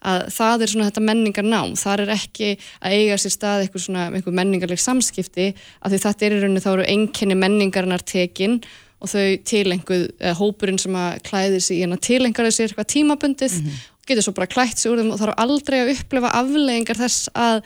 [0.05, 3.87] að það er svona þetta menningar nám þar er ekki að eiga sér stað eitthvað
[3.87, 8.59] svona eitthvað menningarleg samskipti af því þetta er í rauninni þá eru enginni menningarnar tekin
[9.05, 10.05] og þau tilenguð
[10.41, 13.83] hópurinn sem að klæði sig í en að tilengar þessi eitthvað tímabundið mm -hmm.
[14.01, 17.29] og getur svo bara klætt sig úr þeim og þarf aldrei að upplifa afleggingar þess
[17.35, 17.63] að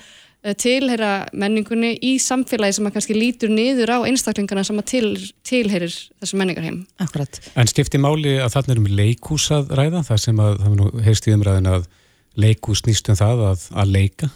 [0.64, 5.10] tilheyra menningunni í samfélagi sem að kannski lítur niður á einstaklingana sem að til,
[5.46, 6.82] tilheyrir þessu menningarheim.
[7.02, 7.40] Akkurat.
[7.58, 11.06] En stifti máli að þarna erum leikús að ræða, það sem að, það er nú
[11.06, 11.88] heyrst í umræðin að
[12.38, 14.30] leikús nýst um það að, að leika?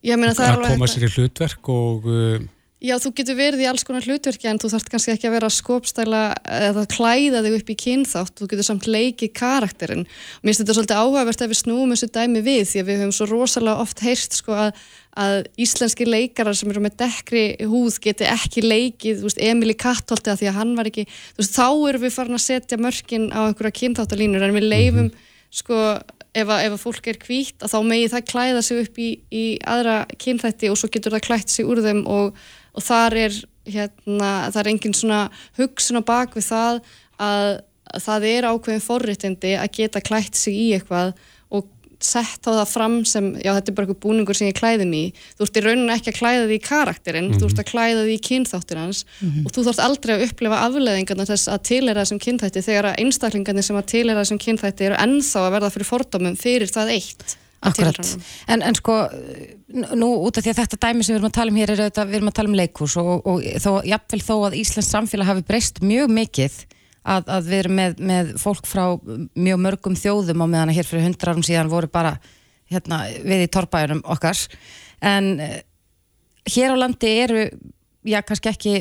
[0.00, 0.94] Já, meina, að koma þetta...
[0.94, 2.08] sér í hlutverk og...
[2.08, 2.48] Uh,
[2.80, 5.48] Já, þú getur verið í alls konar hlutverki en þú þarfst kannski ekki að vera
[5.52, 6.20] skópstæla
[6.70, 8.32] eða klæða þig upp í kynþátt.
[8.40, 10.06] Þú getur samt leikið karakterinn.
[10.40, 13.12] Mér finnst þetta svolítið áhugavert að við snúum þessu dæmi við því að við höfum
[13.18, 14.80] svo rosalega oft heyrst sko að,
[15.12, 19.76] að íslenski leikarar sem eru með dekkri húð geti ekki leikið, þú veist, Emil í
[19.84, 22.80] Kattholti að því að hann var ekki, þú veist, þá erum við farin að setja
[22.80, 25.12] mörkin á einhverja kynþáttalínur en við leifum,
[25.52, 25.82] sko
[26.30, 29.10] ef að, ef að fólk er kvítt að þá megi það klæða sig upp í,
[29.34, 32.38] í aðra kynþætti og svo getur það klætt sig úr þeim og
[32.80, 35.24] og þar er hérna, það er engin svona
[35.58, 36.78] hugsun á bakvið það
[37.20, 37.50] að,
[37.92, 41.12] að það er ákveðin forréttindi að geta klætt sig í eitthvað
[41.52, 41.68] og
[42.00, 45.18] sett á það fram sem, já þetta er bara eitthvað búningur sem ég klæði mér,
[45.36, 47.42] þú ert í rauninu ekki að klæða því í karakterinn, mm -hmm.
[47.42, 49.44] þú ert að klæða því í kynþáttir hans mm -hmm.
[49.44, 53.66] og þú þarfst aldrei að upplifa afleðingarna þess að tilera þessum kynþætti þegar að einstaklingarnir
[53.68, 57.98] sem að tilera þessum kynþætti eru ennþá að verða fyrir fordómum fyrir það eitt Akkurat,
[58.48, 58.94] en, en sko
[60.00, 61.82] nú út af því að þetta dæmi sem við erum að tala um hér er
[61.84, 65.28] auðvitað, við erum að tala um leikús og, og þó, jafnvel þó að Íslands samfélag
[65.28, 66.56] hafi breyst mjög mikið
[67.04, 68.84] að, að við erum með, með fólk frá
[69.36, 72.14] mjög mörgum þjóðum á meðan að hér fyrir hundra árum síðan voru bara
[72.72, 74.40] hérna, við í torrbæðunum okkar.
[75.04, 75.60] En eh,
[76.48, 77.44] hér á landi eru
[78.08, 78.76] já kannski ekki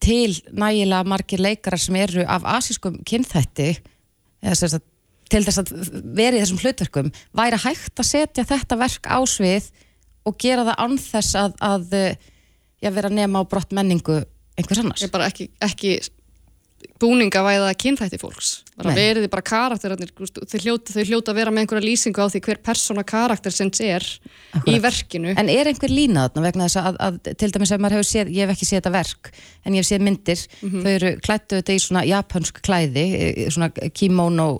[0.00, 3.74] til nægilega margir leikarar sem eru af asískum kynþætti
[4.40, 4.86] eða sagt
[5.30, 5.72] til þess að
[6.16, 9.70] vera í þessum hlutverkum væri hægt að setja þetta verk á svið
[10.28, 11.98] og gera það anþess að, að
[12.82, 14.20] já, vera nema á brott menningu
[14.58, 15.04] einhvers annars.
[15.04, 15.98] Ég bara ekki, ekki
[17.00, 18.98] búningavæða kynþætti fólks bara Nei.
[18.98, 19.60] veriði bara
[20.16, 23.70] veist, þau hljóta, hljóta að vera með einhverja lýsingu á því hver persóna karakter sem
[23.84, 24.06] er
[24.68, 27.98] í verkinu En er einhver lína þarna vegna þess að, að til dæmis ef maður
[27.98, 29.32] hefur séð, ég hef ekki séð þetta verk
[29.64, 33.70] en ég hef séð myndir, þau eru klættu þetta í svona japansk klæði eh, svona
[33.96, 34.50] kimono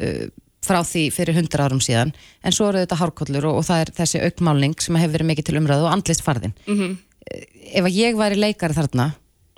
[0.00, 0.26] uh,
[0.64, 3.90] frá því fyrir hundra árum síðan en svo eru þetta hárkollur og, og það er
[3.98, 6.94] þessi aukmálning sem hefur verið mikið til umræðu og andlist farðin Mhm.
[7.74, 9.06] Ef að ég væri leikari þarna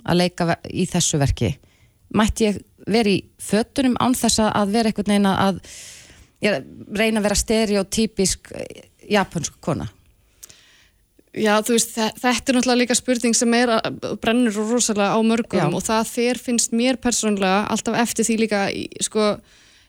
[0.07, 1.49] að leika í þessu verki
[2.15, 5.57] mætti ég vera í fötunum án þess að vera einhvern veginn að
[6.41, 6.63] ég,
[6.95, 9.89] reyna að vera stereotypisk eh, japansk kona
[11.37, 15.19] Já, þú veist, þe- þetta er náttúrulega líka spurning sem er að brennur rosalega á
[15.21, 15.67] mörgum Já.
[15.69, 18.61] og það þér finnst mér persónulega alltaf eftir því líka
[19.05, 19.27] sko,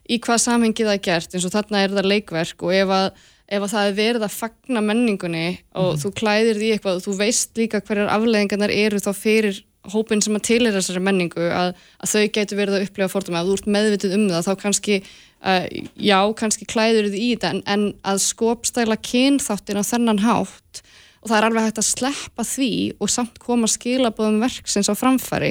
[0.09, 3.09] í hvað samhengi það er gert eins og þarna er það leikverk og ef að,
[3.49, 5.47] ef að það er verið að fagna menningunni
[5.79, 10.23] og þú klæðir því eitthvað og þú veist líka hverjar afleðingarnar eru þá fyrir hópin
[10.25, 13.57] sem að tilheyra þessari menningu að, að þau getur verið að upplifa fordóma að þú
[13.59, 17.87] ert meðvitið um það þá kannski uh, já, kannski klæður því í þetta en, en
[18.13, 20.83] að skopstæla kynþáttin á þennan hátt
[21.29, 25.51] og það er alveg hægt að sleppa því og samt koma skilabóðum verksins á framfæri.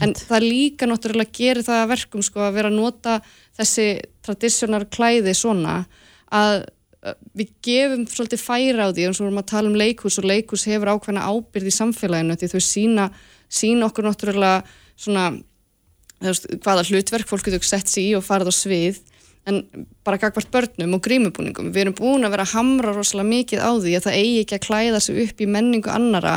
[0.00, 3.18] En það líka náttúrulega gerir það að verkum sko að vera að nota
[3.58, 3.86] þessi
[4.24, 5.82] tradisjónar klæði svona
[6.32, 6.64] að
[7.36, 10.26] við gefum svolítið færa á því eins og við erum að tala um leikus og
[10.28, 13.06] leikus hefur ákveðna ábyrð í samfélaginu því þau sína,
[13.48, 14.58] sína okkur náttúrulega
[15.00, 15.30] svona
[16.20, 19.00] veist, hvaða hlutverk fólk getur sett sér í og farið á svið
[19.48, 19.62] en
[20.04, 23.70] bara gagvart börnum og grímubúningum við erum búin að vera að hamra rosalega mikið á
[23.72, 26.34] því að það eigi ekki að klæða sig upp í menningu annara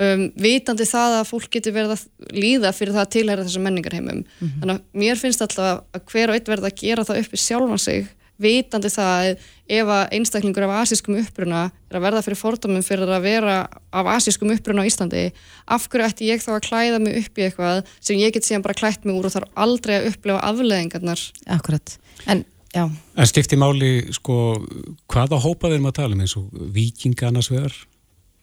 [0.00, 4.22] um, vitandi það að fólk getur verið að líða fyrir það að tilhæra þessum menningarheimum.
[4.62, 7.42] Þannig að mér finnst alltaf að hver og einn verða að gera það upp í
[7.44, 8.08] sjálfan sig
[8.40, 13.10] vitandi það að ef að einstaklingur af asískum uppruna er að verða fyrir fordómum fyrir
[13.10, 15.26] að vera af asískum uppruna á Íslandi
[15.70, 18.64] af hverju ætti ég þá að klæða mig upp í eitthvað sem ég get síðan
[18.66, 21.26] bara klætt mig úr og þarf aldrei að upplefa afleðingarnar
[21.58, 24.58] Akkurat, en já En skipti máli, sko,
[25.10, 27.74] hvaða hópa þeir maður að tala um eins og vikinga annars vegar?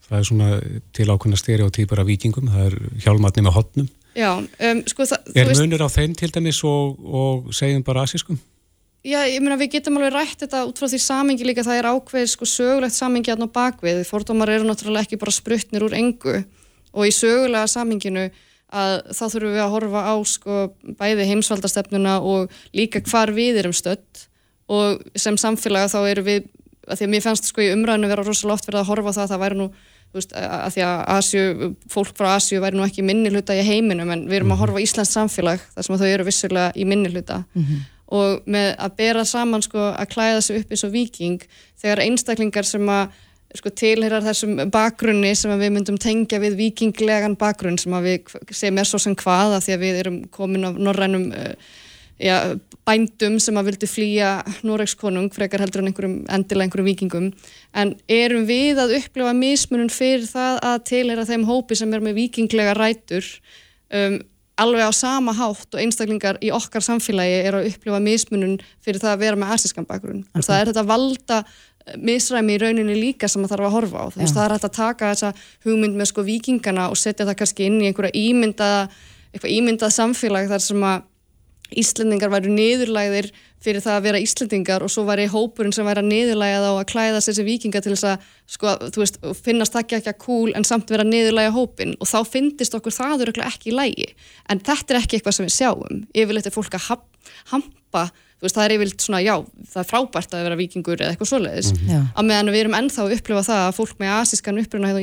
[0.07, 0.49] Það er svona
[0.95, 3.88] til ákveðna stereotýpar af vikingum, það er hjálmatni með hotnum.
[4.17, 8.39] Já, um, sko það, Er munur á þeim til dæmis og, og segjum bara asískum?
[9.05, 11.88] Já, ég meina við getum alveg rætt þetta út frá því samingi líka það er
[11.93, 16.41] ákveð sko sögulegt samingi aðná bakvið, fordómar eru náttúrulega ekki bara sprutnir úr engu.
[16.97, 18.25] Og í sögulega saminginu
[18.67, 20.63] að þá þurfum við að horfa á sko
[20.99, 24.25] bæði heimsvaldastefnuna og líka hvar við erum stödd.
[24.67, 26.49] Og sem samfélaga þá eru við,
[26.89, 29.23] að því að mér fannst sko í umræðinu vera rosalega oft verið að horfa það
[29.23, 29.69] að það væri nú
[30.17, 34.12] veist, að því að Asju, fólk frá Asju væri nú ekki minni hluta í heiminum
[34.12, 37.12] en við erum að horfa á Íslands samfélag þar sem þau eru vissulega í minni
[37.13, 37.45] hluta
[38.08, 41.41] og með að bera saman sko að klæða sig upp eins og viking
[41.80, 43.15] þegar einstaklingar sem að
[43.56, 48.38] sko tilherar þessum bakgrunni sem að við myndum tengja við vikinglegan bakgrunn sem að við
[48.54, 51.54] sem er svo sem hvaða því að við erum komin af norrænum uh,
[52.20, 54.32] já, bændum sem að vildu flýja
[54.67, 57.30] Noregskonung frekar heldur en einhverjum endilega einhverjum vikingum
[57.78, 62.20] en erum við að upplifa mismunum fyrir það að tilhera þeim hópi sem er með
[62.22, 63.28] vikinglega rætur
[63.93, 64.20] um,
[64.62, 69.15] alveg á sama hátt og einstaklingar í okkar samfélagi er að upplifa mismunum fyrir það
[69.15, 70.24] að vera með asískan bakgrunn.
[70.34, 71.41] Og það er þetta valda
[72.04, 74.06] misræmi í rauninni líka sem það þarf að horfa á.
[74.13, 75.34] Þú veist, það er hægt að taka þessa
[75.67, 78.12] hugmynd með sko vikingana og setja það kannski inn í einhverja
[79.38, 81.06] eitthvað ímyndað samfélag þar sem að
[81.75, 83.32] Íslendingar væru niðurlæðir
[83.63, 86.89] fyrir það að vera Íslendingar og svo væri hópurinn sem væri að niðurlæða þá að
[86.91, 90.53] klæða þessi vikinga til þess að sko, þú veist, finnast það ekki ekki að cool
[90.56, 91.97] en samt vera niðurlæga hópinn.
[91.99, 94.08] Og þá finnist okkur það eru ekki í lægi
[94.47, 96.06] en þetta er ekki eitthvað sem við sjáum.
[96.13, 96.88] Yfirleitt er fólk að
[97.51, 98.03] hampa
[98.43, 99.36] veist, það er yfirleitt svona, já,
[99.71, 101.69] það er frábært að vera vikingur eða eitthvað svoleiðis.
[101.73, 102.03] Mm -hmm.
[102.13, 105.01] að meðan við erum ennþá að upplifa það að fólk með asískan uppruna hérna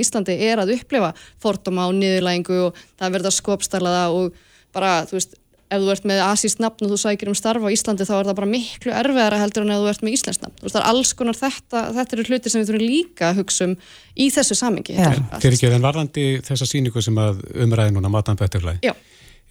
[5.74, 8.28] ef þú ert með asíst nafn og þú sækir um starfa á Íslandi þá er
[8.28, 10.54] það bara miklu erfiðara heldur en ef þú ert með íslensk nafn.
[10.58, 13.40] Þú veist, það er alls konar þetta, þetta eru hluti sem við þurfum líka að
[13.42, 13.74] hugsa um
[14.14, 14.96] í þessu samingi.
[15.42, 18.78] Fyrir ekki, en varðandi þessa síningu sem að umræði núna Matan Betterfly.
[18.84, 18.94] Já.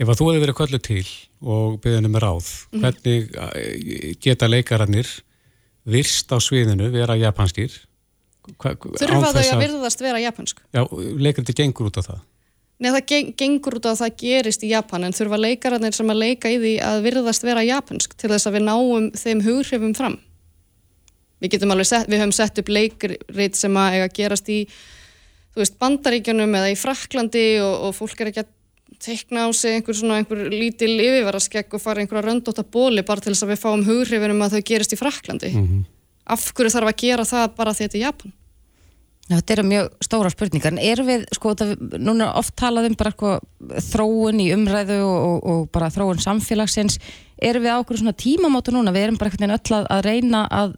[0.01, 1.05] Ef að þú hefði verið köllu til
[1.43, 2.81] og byggðinu með ráð, mm -hmm.
[2.81, 5.09] hvernig geta leikararnir
[5.85, 7.71] virst á sviðinu vera japanskir?
[8.59, 10.59] Þurfa þau að virðast vera japansk?
[10.73, 12.19] Já, leikarandi gengur út á það.
[12.83, 16.19] Nei, það gengur út á að það gerist í Japan en þurfa leikararnir sem að
[16.19, 20.17] leika í því að virðast vera japansk til þess að við náum þeim hughrifum fram.
[21.39, 24.59] Við getum alveg sett, við höfum sett upp leikrið sem að eiga að gerast í,
[25.55, 28.51] veist, bandaríkjunum eða í Fraklandi og, og fólk er ekki að
[29.03, 33.31] tekna á sig einhver svona einhver lítil yfirvaraskegg og fara einhverja röndóta bóli bara til
[33.31, 35.55] þess að við fáum hughrifum að þau gerist í Fraklandi.
[35.55, 35.83] Mm -hmm.
[36.35, 38.39] Af hverju þarf að gera það bara því þetta er Japan?
[39.23, 41.69] Þetta eru mjög stóra spurningar, en erum við, sko, það,
[42.03, 43.37] núna oft talað um bara sko,
[43.85, 46.97] þróun í umræðu og, og, og bara þróun samfélagsins,
[47.39, 50.43] erum við á okkur svona tímamótu núna, við erum bara veginn öll að, að reyna
[50.51, 50.75] að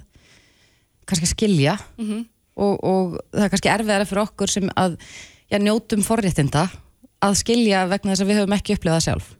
[1.09, 1.77] kannski skilja
[2.55, 4.99] og, og það er kannski erfiðara fyrir okkur sem að
[5.49, 6.67] já, njótum forréttinda
[7.25, 9.33] að skilja vegna þess að við höfum ekki upplifað það sjálf.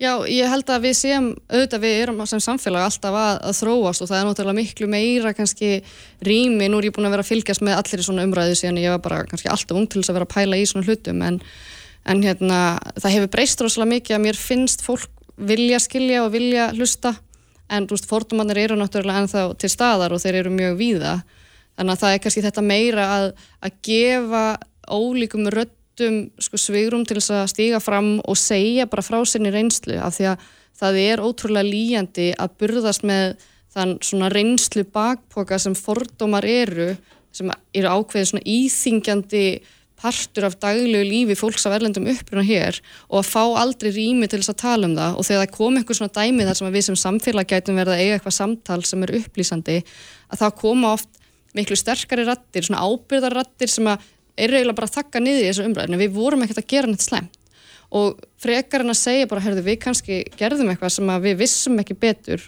[0.00, 4.00] Já, ég held að við séum, auðvitað við erum sem samfélag alltaf að, að þróast
[4.00, 5.68] og það er náttúrulega miklu meira kannski
[6.24, 8.80] rými, nú er ég búin að vera að fylgjast með allir í svona umræðu síðan
[8.80, 11.20] ég var bara kannski alltaf ung til þess að vera að pæla í svona hlutum
[11.26, 11.36] en,
[12.08, 12.60] en hérna,
[12.96, 17.14] það hefur breyst rosalega mikið að mér finnst fólk vilja skilja og vilja hlusta.
[17.70, 21.14] En þú veist, fordumannir eru náttúrulega ennþá til staðar og þeir eru mjög víða.
[21.78, 23.28] Þannig að það er kannski þetta meira að,
[23.62, 24.44] að gefa
[24.90, 25.46] ólíkum
[26.00, 30.16] röddum sko, svigrum til þess að stíga fram og segja bara frá sinni reynslu af
[30.16, 30.46] því að
[30.80, 33.34] það er ótrúlega líjandi að burðast með
[33.74, 36.94] þann svona reynslu bakpoka sem fordómar eru
[37.32, 39.44] sem eru ákveðið svona íþingjandi
[40.00, 42.78] partur af daglegu lífi fólks af erlendum uppruna hér
[43.10, 45.18] og að fá aldrei rými til þess að tala um það.
[45.18, 48.04] Og þegar það kom einhver svona dæmi þar sem við sem samfélag gætum verða að
[48.06, 49.76] eiga eitthvað samtal sem er upplýsandi
[50.32, 51.20] að það koma oft
[51.58, 54.08] miklu sterkari rattir, svona ábyrðarrattir sem að
[54.44, 57.06] eru eiginlega bara að þakka niður í þessu umræðinu, við vorum ekkert að gera neitt
[57.06, 57.36] slemt
[57.90, 61.96] og frekar en að segja bara, herðu, við kannski gerðum eitthvað sem við vissum ekki
[61.98, 62.44] betur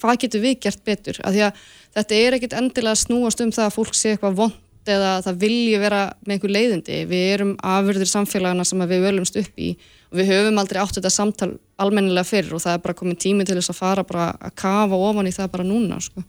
[0.00, 3.68] hvað getur við gert betur, af því að þetta er ekkit endilega snúast um það
[3.68, 8.10] að fólk sé eitthvað vond eða það vilji vera með einhver leiðindi, við erum afurðir
[8.10, 9.72] samfélagana sem við völumst upp í
[10.12, 11.50] og við höfum aldrei átt þetta samtal
[11.82, 15.00] almennilega fyrir og það er bara komið tími til þess að fara bara að kafa
[15.08, 16.22] ofan í það bara núna sko.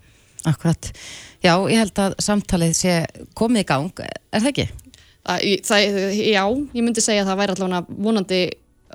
[0.47, 0.89] Akkurat.
[1.43, 2.97] Já, ég held að samtalið sé
[3.37, 4.67] komið í gang, er það ekki?
[5.27, 5.83] Það,
[6.15, 8.41] já, ég myndi segja að það væri allavega vonandi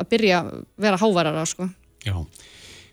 [0.01, 1.69] að byrja að vera háværara sko.
[2.07, 2.17] Já.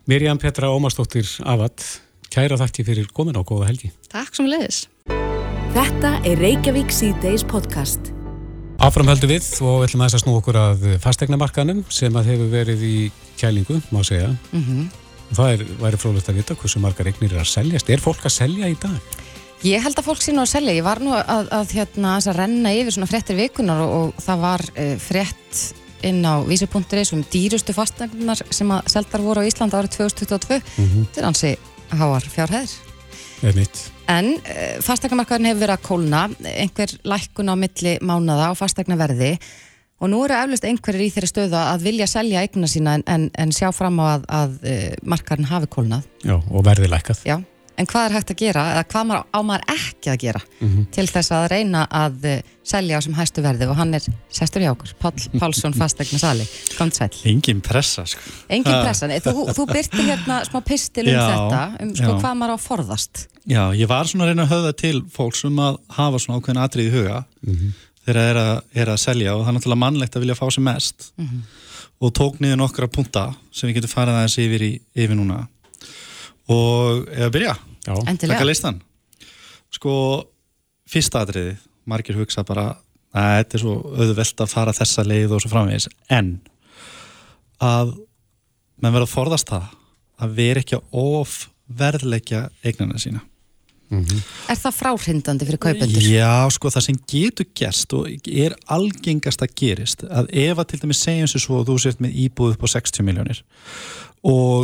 [0.09, 1.85] Mirjam Petra Ómarsdóttir Avat,
[2.33, 3.93] kæra þakki fyrir komin á góða helgi.
[4.11, 4.87] Takk sem leiðis.
[5.75, 8.11] Þetta er Reykjavík C-Days podcast.
[8.79, 12.83] Áframhældu við og ætlum að þess að snú okkur að fastegnamarkanum sem að hefur verið
[12.87, 12.95] í
[13.39, 14.31] kælingu, má segja.
[14.51, 14.85] Mm -hmm.
[15.35, 17.89] Það er, væri frólægt að vita hversu margar eignir er að seljast.
[17.89, 19.01] Er fólk að selja í dag?
[19.67, 20.73] Ég held að fólk sé nú að selja.
[20.77, 24.43] Ég var nú að, að, hérna, að renna yfir svona fréttir vikunar og, og það
[24.45, 25.63] var uh, frétt
[26.07, 30.61] inn á vísi.is um dýrustu fastegnar sem að seldar voru á Íslanda árið 2022.
[30.63, 31.09] Mm -hmm.
[31.09, 31.51] Þetta er ansi
[31.91, 32.77] háar fjárhæðir.
[33.55, 33.83] Mitt.
[34.07, 39.37] En uh, fastegnamarkaðin hefur verið að kólna, einhver lækkun á milli mánada á fastegnaverði
[39.99, 43.31] og nú eru eflust einhverjir í þeirri stöðu að vilja selja eigna sína en, en,
[43.35, 46.07] en sjá fram á að, að uh, markaðin hafi kólnað.
[46.23, 47.27] Já, og verði lækkað.
[47.27, 47.43] Já,
[47.79, 50.67] en hvað er hægt að gera, eða hvað maður, á maður ekki að gera mm
[50.67, 50.85] -hmm.
[50.95, 52.37] til þess að reyna að uh,
[52.69, 56.47] selja á sem hæstu verði og hann er sestur hjá okkur, Pál Pálsson fastegna sali,
[56.77, 57.09] kom sæl.
[57.25, 58.21] Engin pressa, sko.
[58.49, 62.19] Engin pressa, þú, þú byrti hérna smá pistil um já, þetta, um sko já.
[62.19, 63.27] hvað maður á forðast.
[63.49, 66.63] Já, ég var svona að reyna að höfða til fólks um að hafa svona ákveðin
[66.65, 67.71] atrið í huga mm -hmm.
[68.05, 70.63] þegar það er er að selja og það er náttúrulega mannlegt að vilja fá sem
[70.63, 71.41] mest mm -hmm.
[71.99, 75.47] og tók niður nokkra punta sem við getum farið aðeins yfir, í, yfir núna
[76.49, 78.81] og eða byrja taka listan.
[79.73, 79.93] Sko,
[80.89, 81.57] fyrsta atriði
[81.89, 82.71] margir hugsa bara
[83.15, 86.35] að þetta er svo auðvelt að fara þessa leið og svo framvegis, en
[87.63, 87.95] að
[88.79, 89.73] mann verður að forðast það
[90.19, 93.23] að vera ekki að ofverðleikja eignana sína.
[93.89, 94.21] Mm -hmm.
[94.53, 96.03] Er það fráhrindandi fyrir kaupendur?
[96.03, 100.79] Já, sko það sem getur gerst og er algengast að gerist að ef að til
[100.79, 103.41] dæmis segjum sér svo að þú sért með íbúð upp á 60 miljónir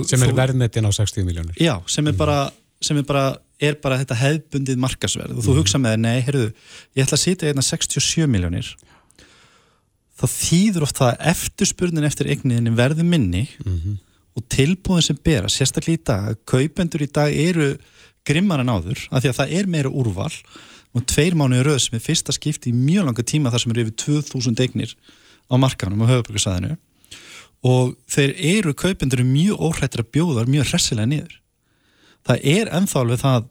[0.06, 0.36] sem er þú...
[0.36, 3.26] verðmetin á 60 miljónir Já, sem er bara, sem er bara
[3.62, 5.60] er bara þetta hefðbundið markasverð og þú mm -hmm.
[5.64, 6.48] hugsa með það, nei, heyrðu,
[6.96, 8.76] ég ætla að sitja einna 67 miljónir
[10.16, 13.98] þá þýður oft það að eftirspurnin eftir eigninni verði minni mm -hmm.
[14.36, 17.78] og tilbúðin sem bera, sérstaklega í dag kaupendur í dag eru
[18.26, 20.34] grimmar en áður, af því að það er meira úrval
[20.96, 23.84] og tveir mánuði rauð sem er fyrsta skipti í mjög langa tíma þar sem eru
[23.86, 24.96] yfir 2000 eignir
[25.52, 26.78] á markanum á höfubökkusæðinu
[27.66, 31.34] og þeir eru kaupendur mjög óhrættir að bjóða mjög hressilega niður.
[32.26, 33.50] Það er ennþá alveg það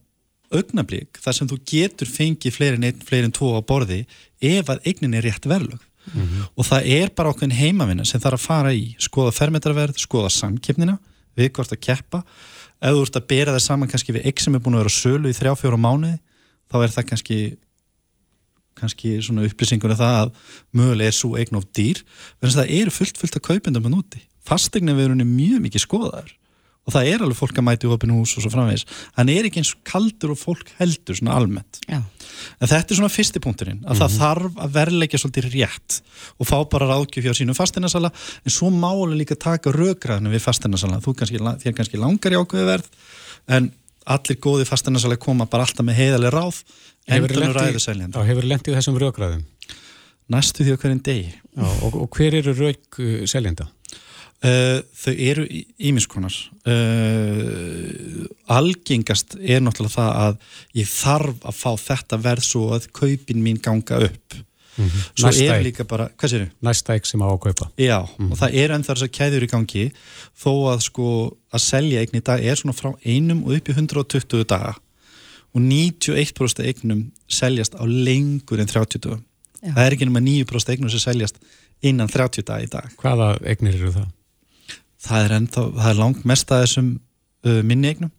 [0.54, 4.04] augnablík þar sem þú getur fengið fleirin einn, fleirin tvo á borði
[4.42, 6.46] ef að eignin er rétt verðlög mm -hmm.
[6.54, 10.98] og það er bara okkur heimavinna sem þarf að fara í, skoða fermetraverð, skoða samkeppnina,
[11.36, 12.22] við hvort að keppa.
[12.80, 14.98] Ef þú ert að bera það saman kannski við eign sem er búin að vera
[15.00, 16.18] sölu í þrjá fjóra mánuði
[16.70, 17.56] þá er það kannski
[18.74, 20.30] kannski svona upplýsingunni um það að
[20.72, 22.02] möguleg er svo eign of dýr.
[22.42, 26.32] En það eru fullt fullt að kaupindum að núti fastegna við erum mjög mikið skoðaður
[26.84, 29.62] og það er alveg fólk að upp í hús og svo framvegis, hann er ekki
[29.62, 32.00] eins kaldur og fólk heldur svona almennt Já.
[32.00, 34.00] en þetta er svona fyrsti punkturinn að mm -hmm.
[34.00, 34.18] það mhm.
[34.20, 36.02] þarf að verleika svolítið rétt
[36.38, 38.12] og fá bara ráðgjöf hjá sínum fasteinarsala
[38.44, 40.44] en svo máli líka taka raugraðinu við
[41.14, 42.88] kannski, þér kannski langar í ákveðu verð
[43.48, 43.72] en
[44.04, 46.60] allir góði fasteinasalega koma bara alltaf með heiðalega ráð
[47.08, 48.16] endur ræðu seljandi.
[48.16, 49.44] Já, hefur lendið þessum rökræðum?
[50.32, 51.32] Næstu því á hverjum degi.
[51.60, 53.68] Og, og hver eru rauk uh, seljenda?
[54.44, 55.44] Uh, þau eru
[55.80, 56.34] ímiskonar
[56.68, 60.34] uh, algengast er náttúrulega það að
[60.76, 65.06] ég þarf að fá þetta verð svo að kaupin mín ganga upp mm -hmm.
[65.14, 66.50] svo Næsta er líka bara, hvað séu?
[66.60, 68.32] Næsta ekki sem á að kaupa Já, mm -hmm.
[68.32, 69.92] og það er enn þar þess að kæður í gangi
[70.42, 73.72] þó að sko að selja eign í dag er svona frá einum og upp í
[73.72, 74.74] 120 daga
[75.54, 79.20] og 91% eignum seljast á lengur en 30 daga
[79.62, 81.36] það er ekki nema 9% eignum sem seljast
[81.80, 84.08] innan 30 daga í dag Hvaða eignir eru það?
[85.04, 86.90] Það er, ennþá, það er langt mest að þessum
[87.46, 88.12] uh, minni eignum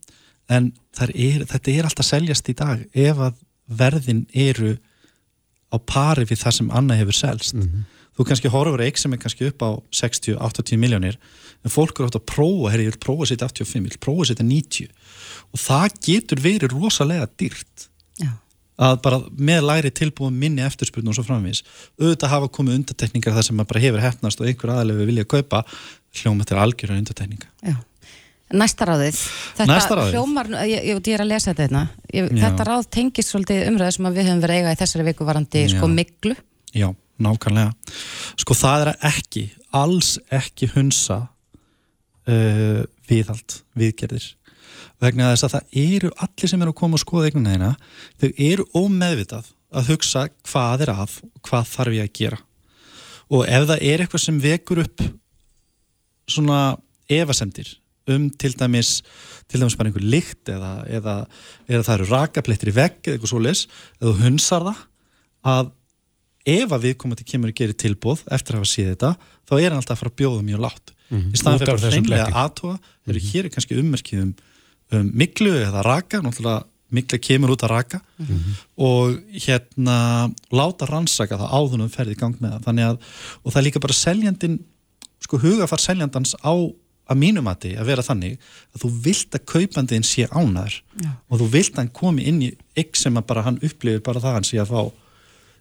[0.51, 0.71] en
[1.01, 4.75] er, þetta er alltaf seljast í dag ef að verðin eru
[5.73, 7.87] á pari við það sem annað hefur selst mm -hmm.
[8.17, 11.17] þú kannski horfur eik sem er kannski upp á 60-80 miljónir
[11.63, 14.29] en fólk eru átt að prófa, herri ég vil prófa setja 85, ég vil prófa
[14.29, 14.89] setja 90
[15.51, 17.89] og það getur verið rosalega dýrt
[18.21, 18.31] Já.
[18.77, 21.63] að bara með læri tilbúin minni eftirspurnu og svo framvís
[21.99, 25.63] auðvitað hafa komið undatekningar þar sem maður bara hefur hefnast og einhver aðalegu vilja kaupa
[26.21, 27.77] hljóma til algjörðan undatekninga Já.
[28.55, 29.17] Næsta ráðið.
[29.57, 30.11] Þetta Næsta ráðið.
[30.13, 31.81] hljómar, ég, ég, ég er að lesa þetta hérna.
[32.45, 35.89] Þetta ráð tengist svolítið umræðu sem við höfum verið eiga í þessari viku varandi sko
[35.89, 36.35] miklu
[36.75, 36.87] Já,
[37.25, 37.71] nákvæmlega.
[38.43, 41.17] Sko það er ekki, alls ekki hunsa
[42.29, 44.29] uh, viðhald, viðgerðir.
[45.01, 47.73] Vegna þess að það eru allir sem eru að koma og skoða eignuna þeina
[48.21, 52.41] þau eru ómeðvitað að hugsa hvað er að hvað þarf ég að gera.
[53.33, 55.07] Og ef það er eitthvað sem vekur upp
[56.27, 56.77] svona
[57.11, 57.75] evasemdir
[58.07, 58.99] um til dæmis
[59.49, 61.15] til dæmis bara einhver lykt eða, eða,
[61.69, 63.65] eða það eru rakaplettir í vegg eða eitthvað svo les,
[64.01, 64.83] eða hunsar það
[65.55, 65.71] að
[66.45, 69.11] ef að við komum til kemur að gera tilbúð eftir að hafa síð þetta
[69.49, 71.33] þá er hann alltaf að fara að bjóða mjög látt mm -hmm.
[71.33, 72.75] í staðan fyrir að hreinlega aðtóa
[73.07, 73.31] eru -hmm.
[73.31, 74.35] hér kannski ummerkið um,
[74.93, 78.53] um miklu eða raka, náttúrulega mikla kemur út að raka mm -hmm.
[78.77, 79.97] og hérna
[80.51, 82.97] láta rannsaka það áðunum ferði í gang með það þannig að,
[83.43, 84.59] og það er líka bara seljandin
[85.23, 86.53] sko hugafar seljandans á
[87.05, 88.37] að mínumati að vera þannig
[88.73, 91.09] að þú vilt að kaupandin sé ánaður Já.
[91.29, 92.51] og þú vilt að hann komi inn í
[92.81, 94.79] ykk sem að bara hann upplifir bara það hann sé að fá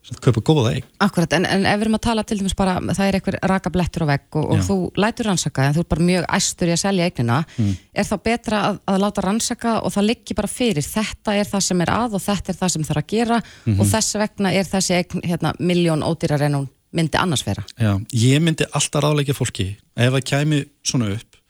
[0.05, 0.89] að kaupa góða ykk.
[1.01, 3.71] Akkurat, en, en ef við erum að tala til dæmis bara, það er eitthvað raka
[3.73, 6.75] blettur á vegg og, og þú lætur rannsaka en þú er bara mjög æstur í
[6.75, 7.71] að selja eignina mm.
[8.03, 11.65] er það betra að, að láta rannsaka og það liggi bara fyrir, þetta er það
[11.71, 13.81] sem er að og þetta er það sem þarf að gera mm -hmm.
[13.81, 17.65] og þess vegna er þessi eign, hérna, miljón ódýrar en hún myndi annars vera?
[17.79, 21.41] Já, ég myndi alltaf ráðleika fólki ef það kæmi svona upp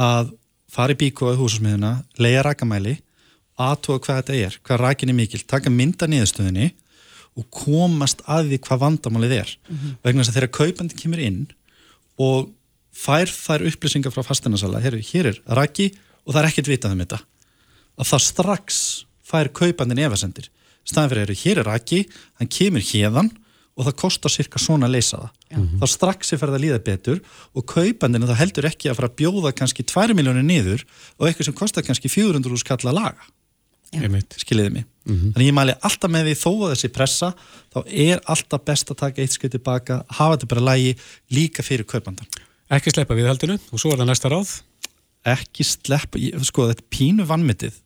[0.00, 0.32] að
[0.74, 2.96] fara í bíkóðu húsasmiðuna, leia rakamæli
[3.60, 6.72] aðtóa hvað þetta er, hvað rakin er mikil taka mynda niðurstöðinni
[7.38, 9.94] og komast að því hvað vandamálið er mm -hmm.
[10.02, 11.46] vegna þess að þegar kaupandi kemur inn
[12.18, 12.50] og
[12.94, 17.20] fær þær upplýsingar frá fasteinarsala, hér er raki og það er ekkert vitað um þetta
[17.98, 18.76] að það strax
[19.22, 20.50] fær kaupandin efasendir
[20.84, 22.04] staðan fyrir hér er raki,
[22.38, 23.30] hann kemur hérðan
[23.74, 25.30] og það kostar cirka svona að leysa það.
[25.54, 25.78] Mm -hmm.
[25.80, 27.22] þá strax er ferð að líða betur
[27.54, 30.84] og kaupandinu þá heldur ekki að fara að bjóða kannski 2 miljónir niður
[31.18, 33.24] og eitthvað sem kostar kannski 400 skall að laga.
[34.42, 34.84] Skiljiði mig?
[35.04, 35.32] Mm -hmm.
[35.34, 37.28] þannig ég mæli alltaf með því þó að þessi pressa
[37.74, 40.96] þá er alltaf best að taka eitt skrið tilbaka hafa þetta bara lægi
[41.30, 42.26] líka fyrir kaupandan
[42.70, 44.62] Ekki sleppa við heldinu og svo er það næsta ráð
[45.24, 47.78] Ekki sleppa, sko þetta pínu vannmyndið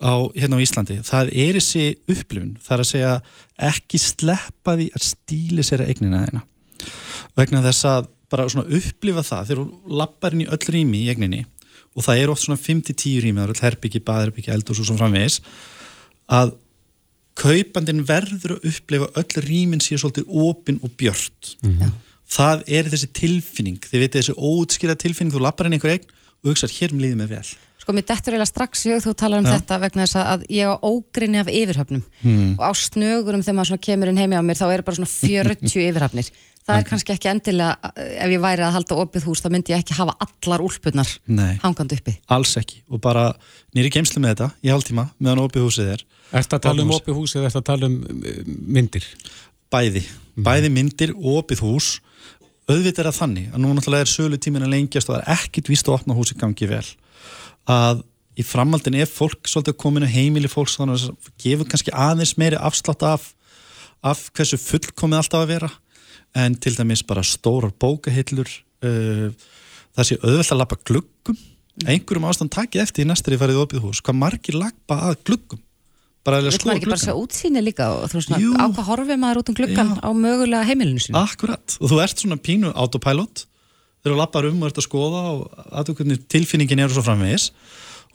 [0.00, 1.00] á, hérna á Íslandi.
[1.06, 3.14] Það er þessi upplifun það er að segja
[3.70, 6.44] ekki sleppa því að stíli sér að eignina þeina
[7.36, 11.10] vegna þess að bara svona upplifa það þegar þú lappar inn í öll rými í
[11.12, 11.44] eigninni
[11.96, 14.98] og það er oft svona 5-10 rými það er öll herbyggi, baðherbyggi, eldur og svo
[14.98, 15.40] framvegis
[16.30, 16.54] að
[17.40, 21.92] kaupandin verður að upplifa öll rýmin sér svolítið opinn og björnt mm -hmm.
[22.28, 23.80] það er þessi tilfinning.
[23.80, 26.06] Þið veitir þessi óutskýra tilfinning þú lappar inn í einhver eign
[26.40, 27.48] og hugsaður hér um líðið með vel
[27.80, 29.56] Sko mér dettur eiginlega strax í auk þú talar um ja.
[29.56, 32.50] þetta vegna þess að ég á ógrinni af yfirhöfnum hmm.
[32.58, 35.80] og á snögurum þegar maður kemur inn heimi á mér þá eru bara svona 40
[35.88, 36.28] yfirhöfnir.
[36.60, 39.80] Það er kannski ekki endilega, ef ég væri að halda opið hús þá myndi ég
[39.80, 41.14] ekki hafa allar úlpunnar
[41.64, 42.14] hangand uppi.
[42.36, 43.30] Alls ekki og bara
[43.74, 46.04] nýri geimslu með þetta í hálftíma meðan opið húsið er.
[46.30, 48.42] Er þetta að tala um opið hús eða er þetta að tala um eh,
[48.76, 49.08] myndir?
[49.72, 50.04] Bæði.
[50.04, 50.44] Mm.
[50.46, 51.90] Bæði myndir og opið hús
[52.70, 55.36] auðvitað er að þannig að nú náttúrulega er sölu tímin að lengjast og það er
[55.36, 56.86] ekkit víst að opna húsi gangi vel.
[57.70, 58.02] Að
[58.38, 62.58] í framhaldin er fólk svolítið komin að heimili fólks þannig að gefur kannski aðeins meiri
[62.60, 63.30] afslátt af,
[64.06, 65.70] af hversu fullkomið alltaf að vera.
[66.38, 69.30] En til dæmis bara stórar bókahillur uh,
[69.96, 71.40] það sé auðvelt að lappa gluggum.
[71.86, 75.62] Einhverjum ástand takið eftir í næstari farið opið hús, hvað margir lappa að gluggum
[76.26, 76.56] bara að skoða gluggan.
[76.56, 79.40] Þú veit maður ekki bara svo útsýni líka og þú svona á hvað horfið maður
[79.42, 80.00] út um gluggan já.
[80.04, 81.18] á mögulega heimilinu sín.
[81.20, 81.76] Akkurat.
[81.80, 83.44] Og þú ert svona pínu autopilot.
[84.00, 87.50] Þegar þú lappar um og ert að skoða og aðtökkunni tilfinningin eru svo framvegis.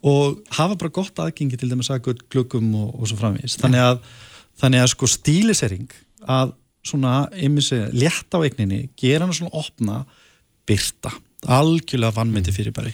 [0.06, 4.02] Og hafa bara gott aðgengi til dæmis að glöggum og, og svo framvís þannig að,
[4.62, 5.88] þannig að sko stílisering
[6.30, 6.54] að
[6.86, 10.04] svona, einmitt segja, létta á eigninni, gera hana svona opna,
[10.70, 11.10] byrta
[11.46, 12.92] algjörlega vannmyndi fyrir bara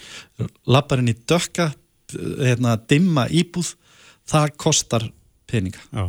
[0.69, 1.69] lapparinn í dökka
[2.11, 3.75] hérna, dimma íbúð
[4.29, 5.07] það kostar
[5.49, 5.81] peninga.
[5.91, 6.05] Já.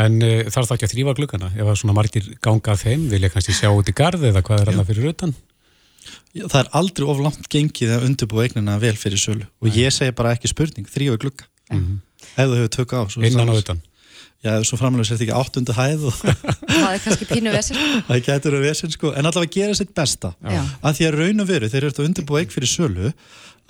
[0.00, 3.06] En uh, þarf það ekki að þrýfa glukkana ef það er svona margir gangað þeim
[3.10, 5.34] vilja kannski sjá út í garð eða hvað er annað fyrir utan?
[6.30, 9.48] Já, það er aldrei of langt gengið að undirbúa eignina vel fyrir sölu.
[9.60, 12.02] Og ég segi bara ekki spurning, þrýfa glukka mm -hmm.
[12.36, 13.82] ef þú hefur tökka á Innan á utan.
[14.40, 17.76] Já, svo framlega sér þetta ekki áttundu hæð og Það er kannski pínu vesir
[18.08, 20.32] Það getur að vesir sko, en allavega gera sitt besta.
[20.40, 20.62] Já.
[20.80, 23.12] að því að raun og veru, þeir eru að undirbúa eign fyrir sölu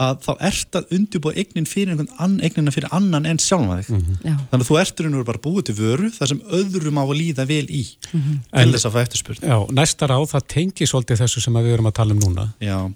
[0.00, 3.90] að þá ert að undirbúa eignin fyrir einhvern annan, eignina fyrir annan en sjálfa þig.
[3.90, 4.38] Mm -hmm.
[4.50, 7.18] Þannig að þú ertur einhvern veginn bara búið til vöru þar sem öðrum á að
[7.20, 8.38] líða vel í mm -hmm.
[8.62, 9.50] til þess að fá eftirspurning.
[9.50, 12.48] Já, næsta ráð, það tengi svolítið þessu sem við erum að tala um núna.
[12.60, 12.92] Já,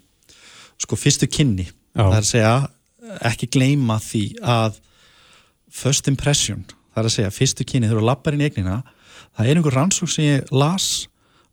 [0.79, 2.03] sko fyrstu kynni, Já.
[2.09, 2.69] það er að segja
[3.21, 4.73] ekki gleyma því að
[5.71, 8.83] first impression, það er að segja fyrstu kynni þegar þú lappar inn í eignina
[9.35, 10.89] það er einhver rannsók sem ég las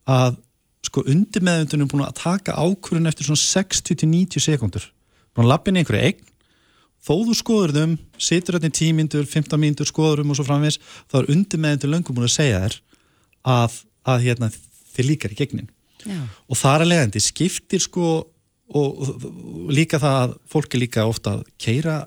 [0.10, 0.40] að
[0.86, 4.88] sko undir meðundunum búin að taka ákvörðun eftir svona 60-90 sekundur
[5.36, 6.28] búin að lappin í einhverju eign
[7.02, 10.46] þó þú skoður þum, situr hérna í 10 mínutur 15 mínutur, skoður um og svo
[10.46, 10.78] framvis
[11.10, 12.76] þá er undir með þetta löngum búin að segja þér
[13.56, 13.78] að,
[14.14, 14.52] að hérna,
[14.94, 15.72] þið líkar í gegnin
[16.06, 16.22] Já.
[16.22, 18.12] og þar að leiðandi skiptir sko
[18.72, 21.98] og, og, og líka það að fólk er líka ofta að keira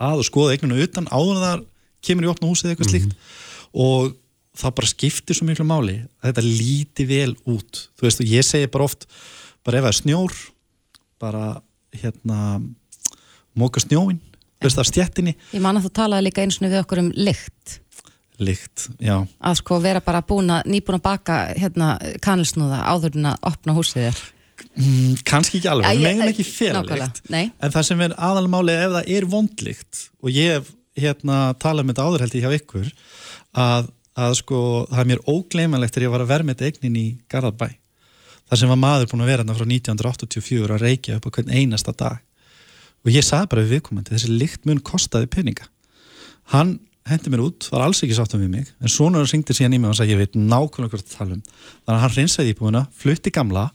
[0.00, 1.66] að og skoða eigninu utan áður en það
[2.08, 3.84] kemur í opna húsið eitthvað slíkt mm -hmm.
[3.84, 4.16] og
[4.60, 8.72] það bara skiptir svo miklu máli að þetta líti vel út þú veist, ég segi
[8.72, 9.06] bara oft
[9.64, 10.38] bara ef það er snjór
[11.20, 11.44] bara
[11.96, 12.60] hérna
[13.58, 14.20] móka snjóin,
[14.62, 17.78] veist af stjettinni Ég man að þú talaði líka eins og við okkur um lykt.
[18.40, 19.18] Lykt, já.
[19.44, 23.74] Að sko vera bara búin að, nýbúin að baka hérna kanilsnúða áður en að opna
[23.76, 24.22] húsið þér.
[24.76, 26.46] Mm, Kanski ekki alveg, við meðum ekki
[27.00, 27.22] lykt.
[27.32, 31.94] En það sem er aðalmáli ef það er vondlykt og ég hef hérna talað með
[31.96, 32.88] þetta áður held ég hjá ykkur
[33.60, 33.90] að,
[34.24, 37.06] að sko það er mér ógleimanlegt þegar ég var að verða með þetta eignin í
[37.30, 37.68] Garðabæ
[38.50, 41.94] þar sem var maður búin að vera frá 1984 að reykja upp á hvern einasta
[41.94, 42.18] dag.
[43.06, 45.68] Og ég sagði bara við viðkomandi þessi lykt mun kostaði peninga.
[46.52, 49.80] Hann hendi mér út, var alls ekki sáttum við mig en svona ringdi síðan í
[49.80, 51.42] mig og sagði ég veit nákvæmlega hvort það tala um.
[51.86, 53.66] Þannig að hann reynsaði íbúina, flutti gamla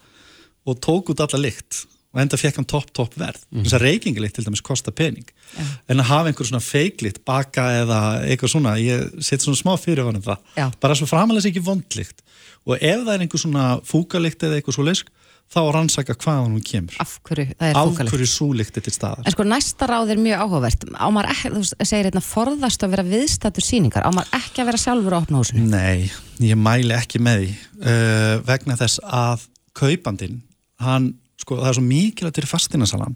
[0.67, 1.85] og tók út alla lykt.
[2.15, 3.41] Og enda fekk hann topp, topp verð.
[3.49, 3.65] Mm.
[3.65, 5.25] þess að reykingalikt til dæmis kostar pening.
[5.55, 5.65] Ja.
[5.91, 10.03] en að hafa einhver svona feiklikt baka eða eitthvað svona, ég set svona smá fyrir
[10.07, 10.65] honum það, Já.
[10.81, 12.24] bara svo framalega ekki vondlikt
[12.65, 15.11] og ef það er einhver svona fúkalikt eða eitthvað svo leisk
[15.53, 16.95] þá rannsaka hvaðan hún kemur.
[17.01, 17.53] Af hverju?
[17.53, 18.01] Það er fúkalikt.
[18.01, 19.25] af hverju súlikt er til staðar?
[19.25, 20.87] En sko næsta ráð er mjög áhugavert.
[20.97, 25.17] Ámar ekki, þú segir hérna forðast að vera viðstættur síningar, ámar ekki að vera sjálfur
[25.17, 25.67] á opna húsinu?
[25.69, 26.09] Nei,
[26.41, 27.51] ég mæli ekki með því.
[27.77, 29.45] Uh, vegna þess að
[29.77, 30.41] kaupandin,
[30.81, 33.15] hann sko það er svo mikilvægt til fastinasalan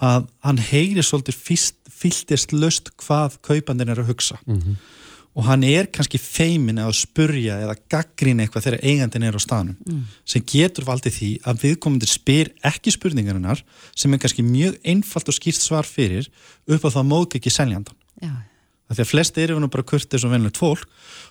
[0.00, 1.66] að hann heyri svolítið
[2.00, 4.38] fylltist löst hvað kaupandin er að hugsa.
[4.46, 4.76] Mm -hmm.
[5.38, 9.76] Og hann er kannski feimin að spurja eða gaggrín eitthvað þegar eigandin er á staðnum
[9.86, 10.02] mm.
[10.26, 13.62] sem getur valdið því að viðkomundir spyr ekki spurningarinnar
[13.94, 16.26] sem er kannski mjög einfalt og skýrt svar fyrir
[16.66, 17.94] upp á það mók ekki seljandan
[18.90, 20.88] því að flest eru nú bara kurtið sem venilegt fólk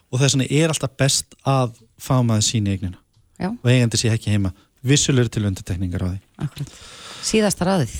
[0.09, 2.99] og þess vegna er alltaf best að fá maður sín í eignina
[3.39, 3.51] Já.
[3.51, 6.75] og eigandi sé ekki heima vissulegur til undirtekningar á því Akkurat.
[7.19, 7.95] Síðasta ræðið,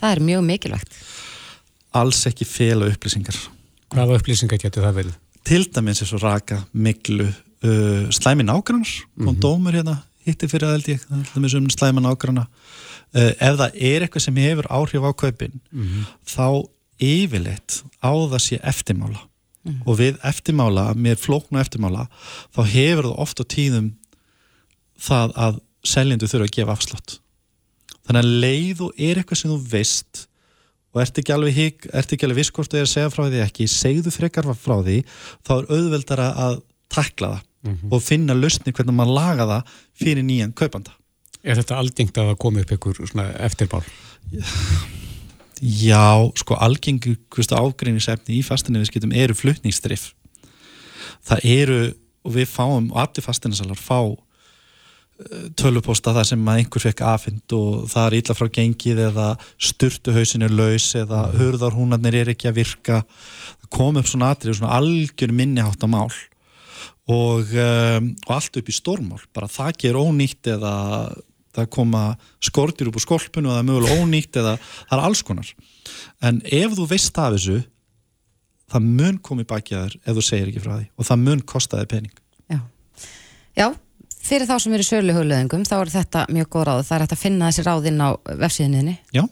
[0.00, 0.98] það er mjög mikilvægt
[1.94, 3.38] Alls ekki fél og upplýsingar
[3.94, 5.20] Hvaða upplýsingar getur það verið?
[5.44, 7.26] Til dæmis er svo raka, miklu
[7.64, 9.28] uh, slæmi nágrannar mm -hmm.
[9.28, 10.98] og dómur hérna, hittir fyrir aðeldi
[11.56, 12.46] um slæmi nágranna
[13.14, 16.04] uh, ef það er eitthvað sem hefur áhrif á kaupin mm -hmm.
[16.26, 16.68] þá
[17.00, 19.20] yfirleitt á það sé eftirmála
[19.64, 19.82] mm -hmm.
[19.86, 22.06] og við eftirmála, með flóknu eftirmála
[22.56, 23.92] þá hefur það oft á tíðum
[24.98, 27.18] það að seljendu þurfa að gefa afslátt
[28.06, 30.28] þannig að leið og er eitthvað sem þú veist
[30.94, 33.24] og ert ekki alveg hík, ert ekki alveg viss hvort þú er að segja frá
[33.26, 35.00] því ekki, segðu frekar frá því
[35.46, 36.60] þá er auðveldara að
[36.92, 37.92] takla það mm -hmm.
[37.92, 40.94] og finna lausni hvernig maður laga það fyrir nýjan kaupanda
[41.44, 43.84] Er þetta algengt að það komi upp einhver eftirbál?
[45.60, 50.14] Já, sko algengu ágreiningsefni í fastinni við skiltum eru flutningsstrif
[51.24, 51.80] það eru,
[52.24, 54.16] og við fáum og allir fastinnisalar fá
[55.54, 59.26] tölupósta þar sem að einhver fekk afind og það er illa frá gengið eða
[59.62, 61.36] sturtuhausin er laus eða mm.
[61.38, 63.02] hörðarhúnarnir er ekki að virka.
[63.74, 68.74] Kom upp svona atrið, svona algjör minnihátt á mál og, um, og allt upp í
[68.74, 69.20] stórmál.
[69.36, 70.74] Bara það ger ónýtt eða
[71.54, 72.02] það koma
[72.42, 75.54] skortir upp úr skolpunu og það er mögulega ónýtt eða það er alls konar.
[76.26, 77.60] En ef þú veist af þessu
[78.74, 81.48] það mun komið baki að þér ef þú segir ekki frá því og það mun
[81.54, 82.20] kosta þig pening.
[82.50, 82.60] Já,
[83.54, 83.68] Já
[84.24, 86.78] Fyrir þá sem eru sölu hugleðingum, þá er þetta mjög góð ráð.
[86.88, 88.08] Það er hægt að finna þessi ráð inn á
[88.40, 88.94] vefsíðinni.
[89.12, 89.22] Já,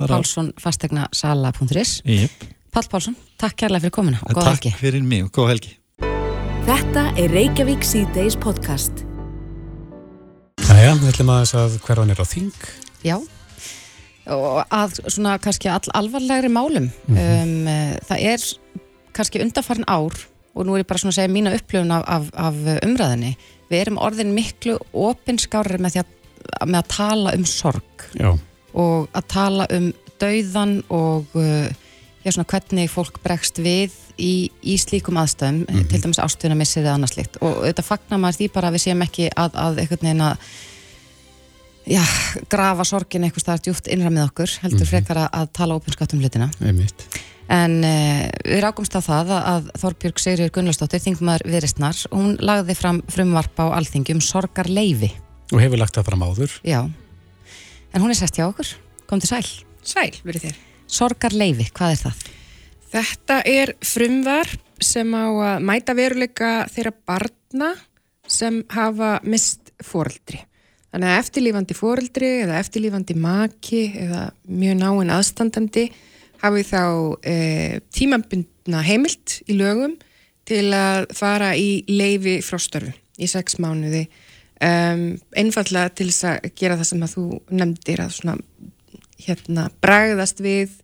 [0.00, 2.46] pálssonfastegna.sala.is Jep.
[2.70, 5.72] Pál Pálsson, takk kærlega fyrir komuna og Takk helgi fyrir mig og góða helgi.
[6.68, 9.02] Þetta er Reykjavík síðdeis podcast.
[10.62, 12.68] Jæja, við ætlum aðeins að hverfan er á þing.
[13.04, 13.16] Já,
[14.30, 18.48] og að svona kannski all, alvarlegri málum um, uh, það er
[19.16, 20.14] kannski undanfarin ár
[20.54, 23.34] og nú er ég bara svona að segja mína upplifun af, af, af umræðinni
[23.70, 26.02] við erum orðin miklu opinskári með
[26.66, 28.32] með að tala um sorg Já,
[28.74, 29.90] og að tala um
[30.20, 31.68] dauðan og uh,
[32.24, 36.98] já, svona, hvernig fólk bregst við í, í slíkum aðstöðum, til dæmis ástöðuna missið eða
[36.98, 37.38] annað slíkt.
[37.44, 40.50] Og þetta fagnar maður því bara að við séum ekki að, að einhvern veginn að
[41.88, 42.02] já,
[42.52, 46.22] grafa sorgin eitthvað staðar djúft innra með okkur, heldur frekar að, að tala opinskátt um
[46.24, 46.50] hlutina.
[46.60, 47.06] einmitt.
[47.50, 53.00] En uh, við rákumst á það að, Þorbjörg Sigriður Gunnlaustóttir, þingmaður viðristnar, hún lagði fram
[53.10, 55.10] frumvarp á alþingi um sorgarleifi.
[55.50, 56.54] Og hefur lagt það fram áður.
[56.62, 56.84] Já.
[57.90, 58.70] En hún er sest hjá okkur.
[59.10, 59.46] Kom til sæl.
[59.82, 60.60] Sæl, verið þér.
[60.90, 62.20] Sorgarleifi, hvað er það?
[62.90, 67.72] Þetta er frumvar sem á að mæta veruleika þeirra barna
[68.30, 70.40] sem hafa mist foreldri.
[70.90, 75.84] Þannig að eftirlífandi foreldri eða eftirlífandi maki eða mjög náinn aðstandandi
[76.40, 76.82] hafi þá
[77.22, 77.34] e,
[77.94, 79.96] tímabundna heimilt í lögum
[80.48, 84.06] til að fara í leifi frá störfu í sex mánuði
[84.64, 85.02] um,
[85.36, 88.36] einfallega til þess að gera það sem að þú nefndir að svona
[89.20, 90.78] hérna bragðast við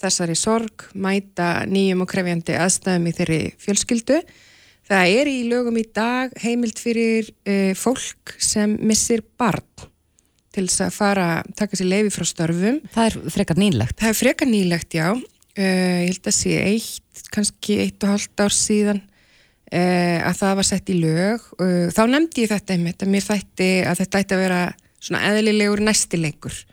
[0.00, 4.20] þessari sorg, mæta nýjum og krefjandi aðstæðum í þeirri fjölskyldu.
[4.90, 9.89] Það er í lögum í dag heimild fyrir uh, fólk sem missir barn
[10.54, 11.28] til þess að fara,
[11.58, 12.80] taka sér leifi frá störfum.
[12.94, 13.98] Það er frekar nýlegt.
[14.00, 15.08] Það er frekar nýlegt, já.
[15.58, 20.56] Uh, ég held að sé eitt, kannski eitt og hálft ár síðan uh, að það
[20.60, 21.46] var sett í lög.
[21.58, 24.60] Uh, þá nefndi ég þetta einmitt að mér þætti að þetta ætti að vera
[25.00, 26.64] svona eðlilegur næstilegur.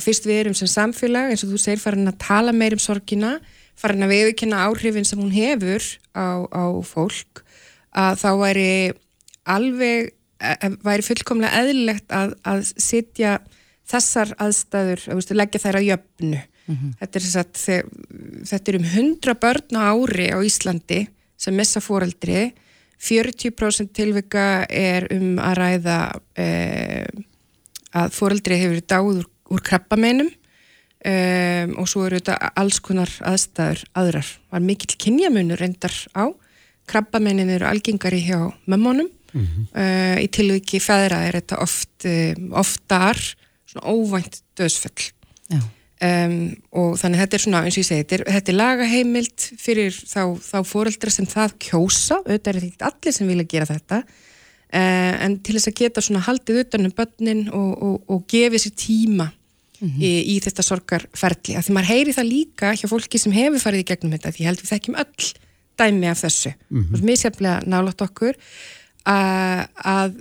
[0.00, 3.34] Fyrst við erum sem samfélag, eins og þú segir, farin að tala meir um sorgina,
[3.76, 5.84] farin að viðkynna áhrifin sem hún hefur
[6.16, 7.42] á, á fólk,
[7.92, 8.70] að þá væri
[9.44, 10.13] alveg,
[10.84, 13.38] væri fullkomlega eðlilegt að, að sitja
[13.88, 16.42] þessar aðstæður, að veistu, leggja þær að jöfnu.
[17.00, 17.58] Þetta er, satt,
[18.48, 21.02] þetta er um 100 börn á ári á Íslandi
[21.36, 22.54] sem missa fóreldri
[23.04, 25.98] 40% tilvika er um að ræða
[26.40, 27.04] eh,
[27.92, 30.30] að fóreldri hefur dáið úr, úr krabbameinum
[31.04, 34.30] um, og svo eru þetta alls konar aðstæður aðrar.
[34.52, 36.32] Var mikill kynjamunur reyndar á.
[36.90, 38.38] Krabbameinin eru algengari hjá
[39.34, 39.68] mömmunum.
[39.74, 43.20] uh, í tilviki feðra er þetta oft, um, oftar
[43.70, 45.10] svona óvænt döðsfell.
[45.52, 45.62] Já.
[46.04, 49.44] Um, og þannig þetta er svona, eins og ég segi, þetta er, þetta er lagaheimild
[49.62, 54.00] fyrir þá, þá fóreldra sem það kjósa, auðvitað er þetta allir sem vilja gera þetta
[54.02, 58.64] uh, en til þess að geta svona haldið utan um börnin og, og, og gefið
[58.66, 59.30] sér tíma
[59.84, 63.84] í, í þetta sorgarferli, af því maður heyri það líka hjá fólki sem hefur farið
[63.84, 65.28] í gegnum þetta, því ég held við þekkjum öll
[65.80, 67.06] dæmi af þessu, mm -hmm.
[67.08, 68.38] misjaflega nálátt okkur
[69.10, 70.18] að,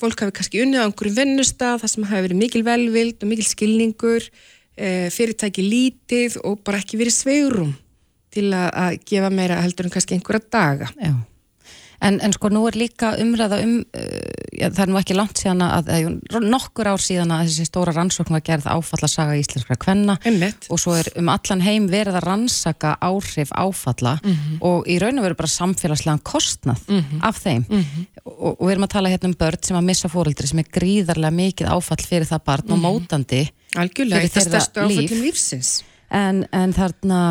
[0.00, 3.46] fólk hafi kannski unnið á einhverjum vinnustaf, það sem hafi verið mikil velvild og mikil
[3.48, 4.26] skilningur
[4.76, 7.72] e, fyrirtæki lítið og bara ekki verið sveirum
[8.36, 10.90] til að, að gefa meira heldur en kannski einhverja daga.
[11.00, 11.14] Já.
[12.04, 14.02] En, en sko nú er líka umræða um, uh,
[14.52, 17.94] já, það er nú ekki langt síðan að, eða nokkur ár síðan að þessi stóra
[17.96, 20.68] rannsókn var gerð áfallasaga íslenskra kvenna Einmitt.
[20.68, 24.18] og svo er um allan heim verið að rannsaka áhrif áfalla
[24.60, 26.84] og í raun og veru bara samfélagslegan kostnað
[27.24, 27.64] af þeim
[28.26, 30.70] og, og við erum að tala hérna um börn sem að missa fóreldri sem er
[30.76, 33.42] gríðarlega mikið áfall fyrir það barn og mótandi
[33.76, 35.10] Algjörlega, Fyrir þeirra líf.
[35.20, 35.72] lífsins.
[36.10, 37.24] en, en þarna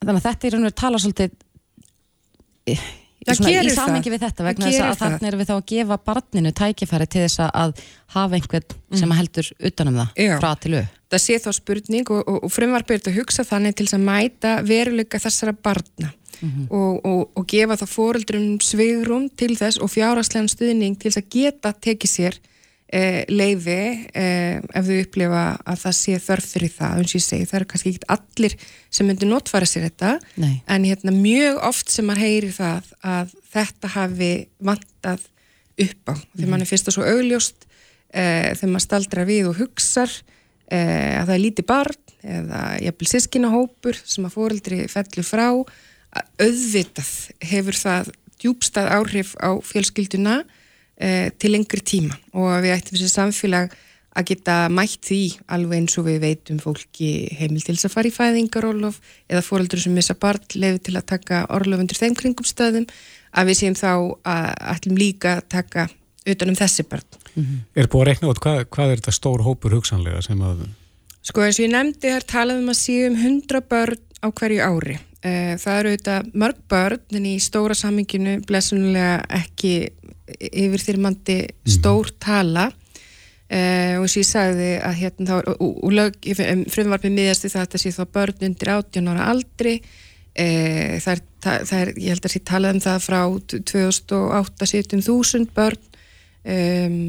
[0.00, 1.30] þannig að þetta í raun og veru tala svolítið
[3.28, 3.74] svona, í það.
[3.76, 5.00] samingi við þetta Það vegna þess að það.
[5.02, 7.82] þarna erum við þá að gefa barninu tækifæri til þess að
[8.14, 10.32] hafa einhvern sem heldur utanum það Já.
[10.40, 13.74] frá til au Það sé þá spurning og, og, og frumvarpið er að hugsa þannig
[13.80, 16.12] til að mæta veruleika þessara barna
[16.70, 21.28] og, og, og gefa þá fóreldrum svigrum til þess og fjáraslegan stuðning til þess að
[21.34, 22.38] geta tekið sér
[22.92, 23.78] eh, leifi
[24.14, 27.58] eh, ef þau upplifa að það sé þörf fyrir það, eins og ég segi, það
[27.60, 28.56] eru kannski ekki allir
[28.90, 30.54] sem myndir notfæra sér þetta Nei.
[30.66, 34.32] en hérna mjög oft sem maður heyri það að þetta hafi
[34.70, 35.26] vantað
[35.80, 36.14] upp á.
[36.36, 37.66] Þegar mann er fyrst og svo augljóst
[38.12, 40.12] eh, þegar maður staldrar við og hugsar
[40.70, 46.26] eh, að það er lítið barn eða jafnvel sískinahópur sem að fóreldri fellur frá að
[46.42, 47.12] auðvitað
[47.52, 48.10] hefur það
[48.40, 50.40] djúbstað áhrif á fjölskylduna
[51.00, 53.72] eh, til lengri tíma og við ættum þessi samfélag
[54.10, 55.20] að geta mætt því
[55.54, 58.98] alveg eins og við veitum fólki heimil til þess að fara í fæðingarorlof
[59.30, 62.88] eða fóreldur sem missa barn lefi til að taka orlof undir þeim kringumstöðum
[63.30, 63.92] að við séum þá
[64.26, 65.86] að ætlum líka að taka
[66.26, 67.06] utan um þessi barn.
[67.78, 70.66] Er búið að rekna út hvað, hvað er þetta stór hópur hugsanlega sem að
[71.20, 74.96] Sko eins og ég nefndi þar talaðum að séum 100 börn á hverju ári.
[75.20, 79.74] Eh, það eru auðvitað mörg börn en í stóra saminginu blessunulega ekki
[80.38, 81.38] yfirþyrmandi
[81.76, 82.70] stór tala.
[83.50, 85.54] Uh, og að ég sagði að hérna þá,
[85.90, 86.18] lög,
[86.70, 89.74] frumvarpið miðast við það að þetta sé þá börn undir 18 ára aldri.
[90.30, 93.20] Uh, það, er, það, það er, ég held að ég talaði um það frá
[93.64, 95.86] 2008 setjum þúsund börn.
[96.40, 97.00] Um,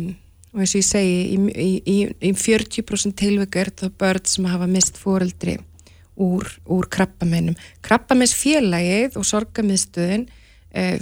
[0.52, 1.98] og eins og ég segi í, í, í,
[2.28, 5.60] í 40% tilvöku er það börn sem hafa mist fóreldri
[6.20, 7.56] úr, úr krabbamennum
[7.86, 10.28] krabbamenns félagið og sorgamiðstöðin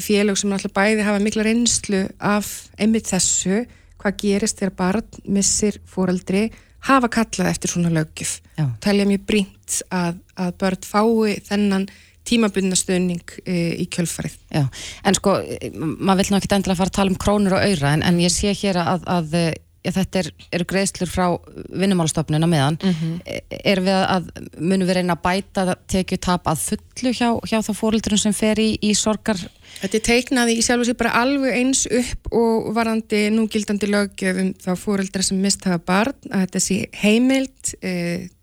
[0.01, 2.49] félag sem alltaf bæði hafa mikla reynslu af
[2.81, 3.63] einmitt þessu
[3.99, 6.47] hvað gerist þegar barn missir fóreldri
[6.87, 8.39] hafa kallað eftir svona lögjöf
[8.81, 11.89] talja mjög brínt að, að börn fái þennan
[12.29, 14.35] tímabunna stöðning e, í kjölfarið.
[14.53, 14.65] Já,
[15.07, 15.37] en sko,
[15.79, 18.33] maður vil ná ekki endilega fara að tala um krónur og öyra, en, en ég
[18.33, 19.37] sé hér að, að
[19.83, 21.25] ja, þetta er, eru greiðslur frá
[21.69, 22.79] vinnumálstofnun að meðan.
[22.83, 23.39] Mm -hmm.
[23.63, 27.73] Er við að, munum við reyna að bæta tekið tap að fullu hjá, hjá þá
[27.73, 29.39] fóröldurum sem fer í, í sorgar
[29.79, 34.51] Þetta er teiknaði í sjálf og sér bara alveg eins upp og varandi núgildandi lögjöfum
[34.59, 37.93] þá fóreldra sem mist hafa barn að þetta sé heimild, e,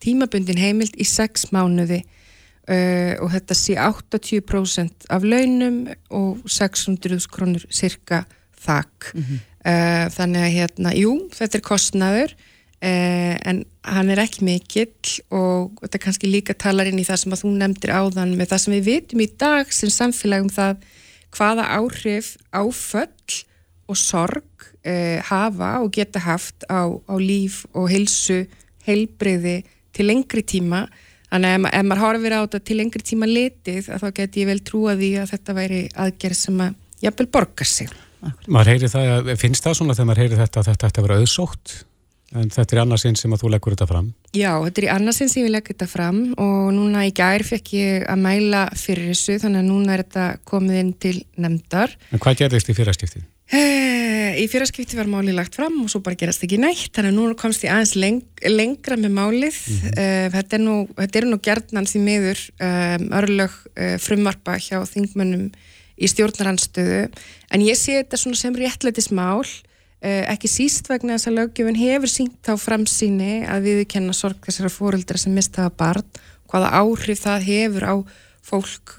[0.02, 2.00] tímabundin heimild í sex mánuði
[2.68, 2.78] e,
[3.20, 5.82] og þetta sé 80% af launum
[6.14, 8.24] og 600 krónur cirka
[8.66, 9.12] þakk.
[9.12, 9.44] Mm -hmm.
[9.66, 9.74] E,
[10.14, 12.36] þannig að hérna, jú, þetta er kostnaður
[12.86, 17.40] en hann er ekki mikill og þetta kannski líka talar inn í það sem að
[17.40, 20.84] þú nefndir áðan með það sem við vitum í dag sem samfélagum það
[21.36, 23.40] hvaða áhrif áföll
[23.86, 28.44] og sorg eh, hafa og geta haft á, á líf og hilsu,
[28.86, 29.60] heilbreyði
[29.94, 30.86] til lengri tíma.
[31.30, 34.50] Þannig að ef, ef maður horfir á þetta til lengri tíma litið þá get ég
[34.50, 37.94] vel trúa því að þetta væri aðgerð sem að jafnvel borgar sig
[38.46, 41.20] Maður heyri það, finnst það svona þegar maður heyri þetta að þetta ætti að vera
[41.20, 41.76] auðsótt
[42.34, 44.08] En þetta er annarsinn sem að þú leggur þetta fram?
[44.34, 48.06] Já, þetta er annarsinn sem ég leggur þetta fram og núna í gær fekk ég
[48.10, 51.94] að mæla fyrir þessu þannig að núna er þetta komið inn til nefndar.
[52.10, 53.28] En hvað gerðist í fyrraskiptið?
[53.54, 57.20] Eh, í fyrraskiptið var málið lagt fram og svo bara gerast ekki nætt þannig að
[57.20, 59.62] núna komst ég aðeins leng lengra með málið.
[59.62, 60.34] Mm -hmm.
[60.34, 63.54] Þetta er nú, þetta er nú gerðnan því miður um, örlög
[64.02, 65.52] frumvarpa hjá þingmönnum
[65.96, 67.06] í stjórnaranstöðu
[67.50, 69.46] en ég sé þetta svona sem réttlætismál
[70.04, 74.68] Eh, ekki síst vegna þess að lögjöfun hefur sínt á framsýni að viðkenna sorg þessara
[74.70, 76.04] fóreldra sem mistaða barn
[76.52, 77.94] hvaða áhrif það hefur á
[78.44, 78.92] fólk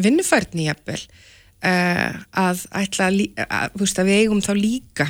[0.00, 5.06] vinnufærni jafnvel uh, að, ætla, að, veist, að við eigum þá líka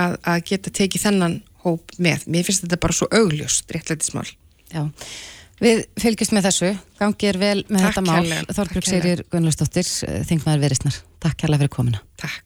[0.00, 2.24] að, að geta tekið þennan hóp með.
[2.32, 4.26] Mér finnst þetta bara svo augljóst réttlætismál.
[4.72, 4.88] Já,
[5.62, 6.72] við fylgjast með þessu.
[7.00, 8.44] Gangið er vel með Takk þetta mál.
[8.58, 9.88] Þorgruk Seyrir Gunnlaustóttir,
[10.30, 11.00] þingmaður Verisnar.
[11.24, 12.04] Takk hérlega fyrir komina.
[12.20, 12.44] Takk.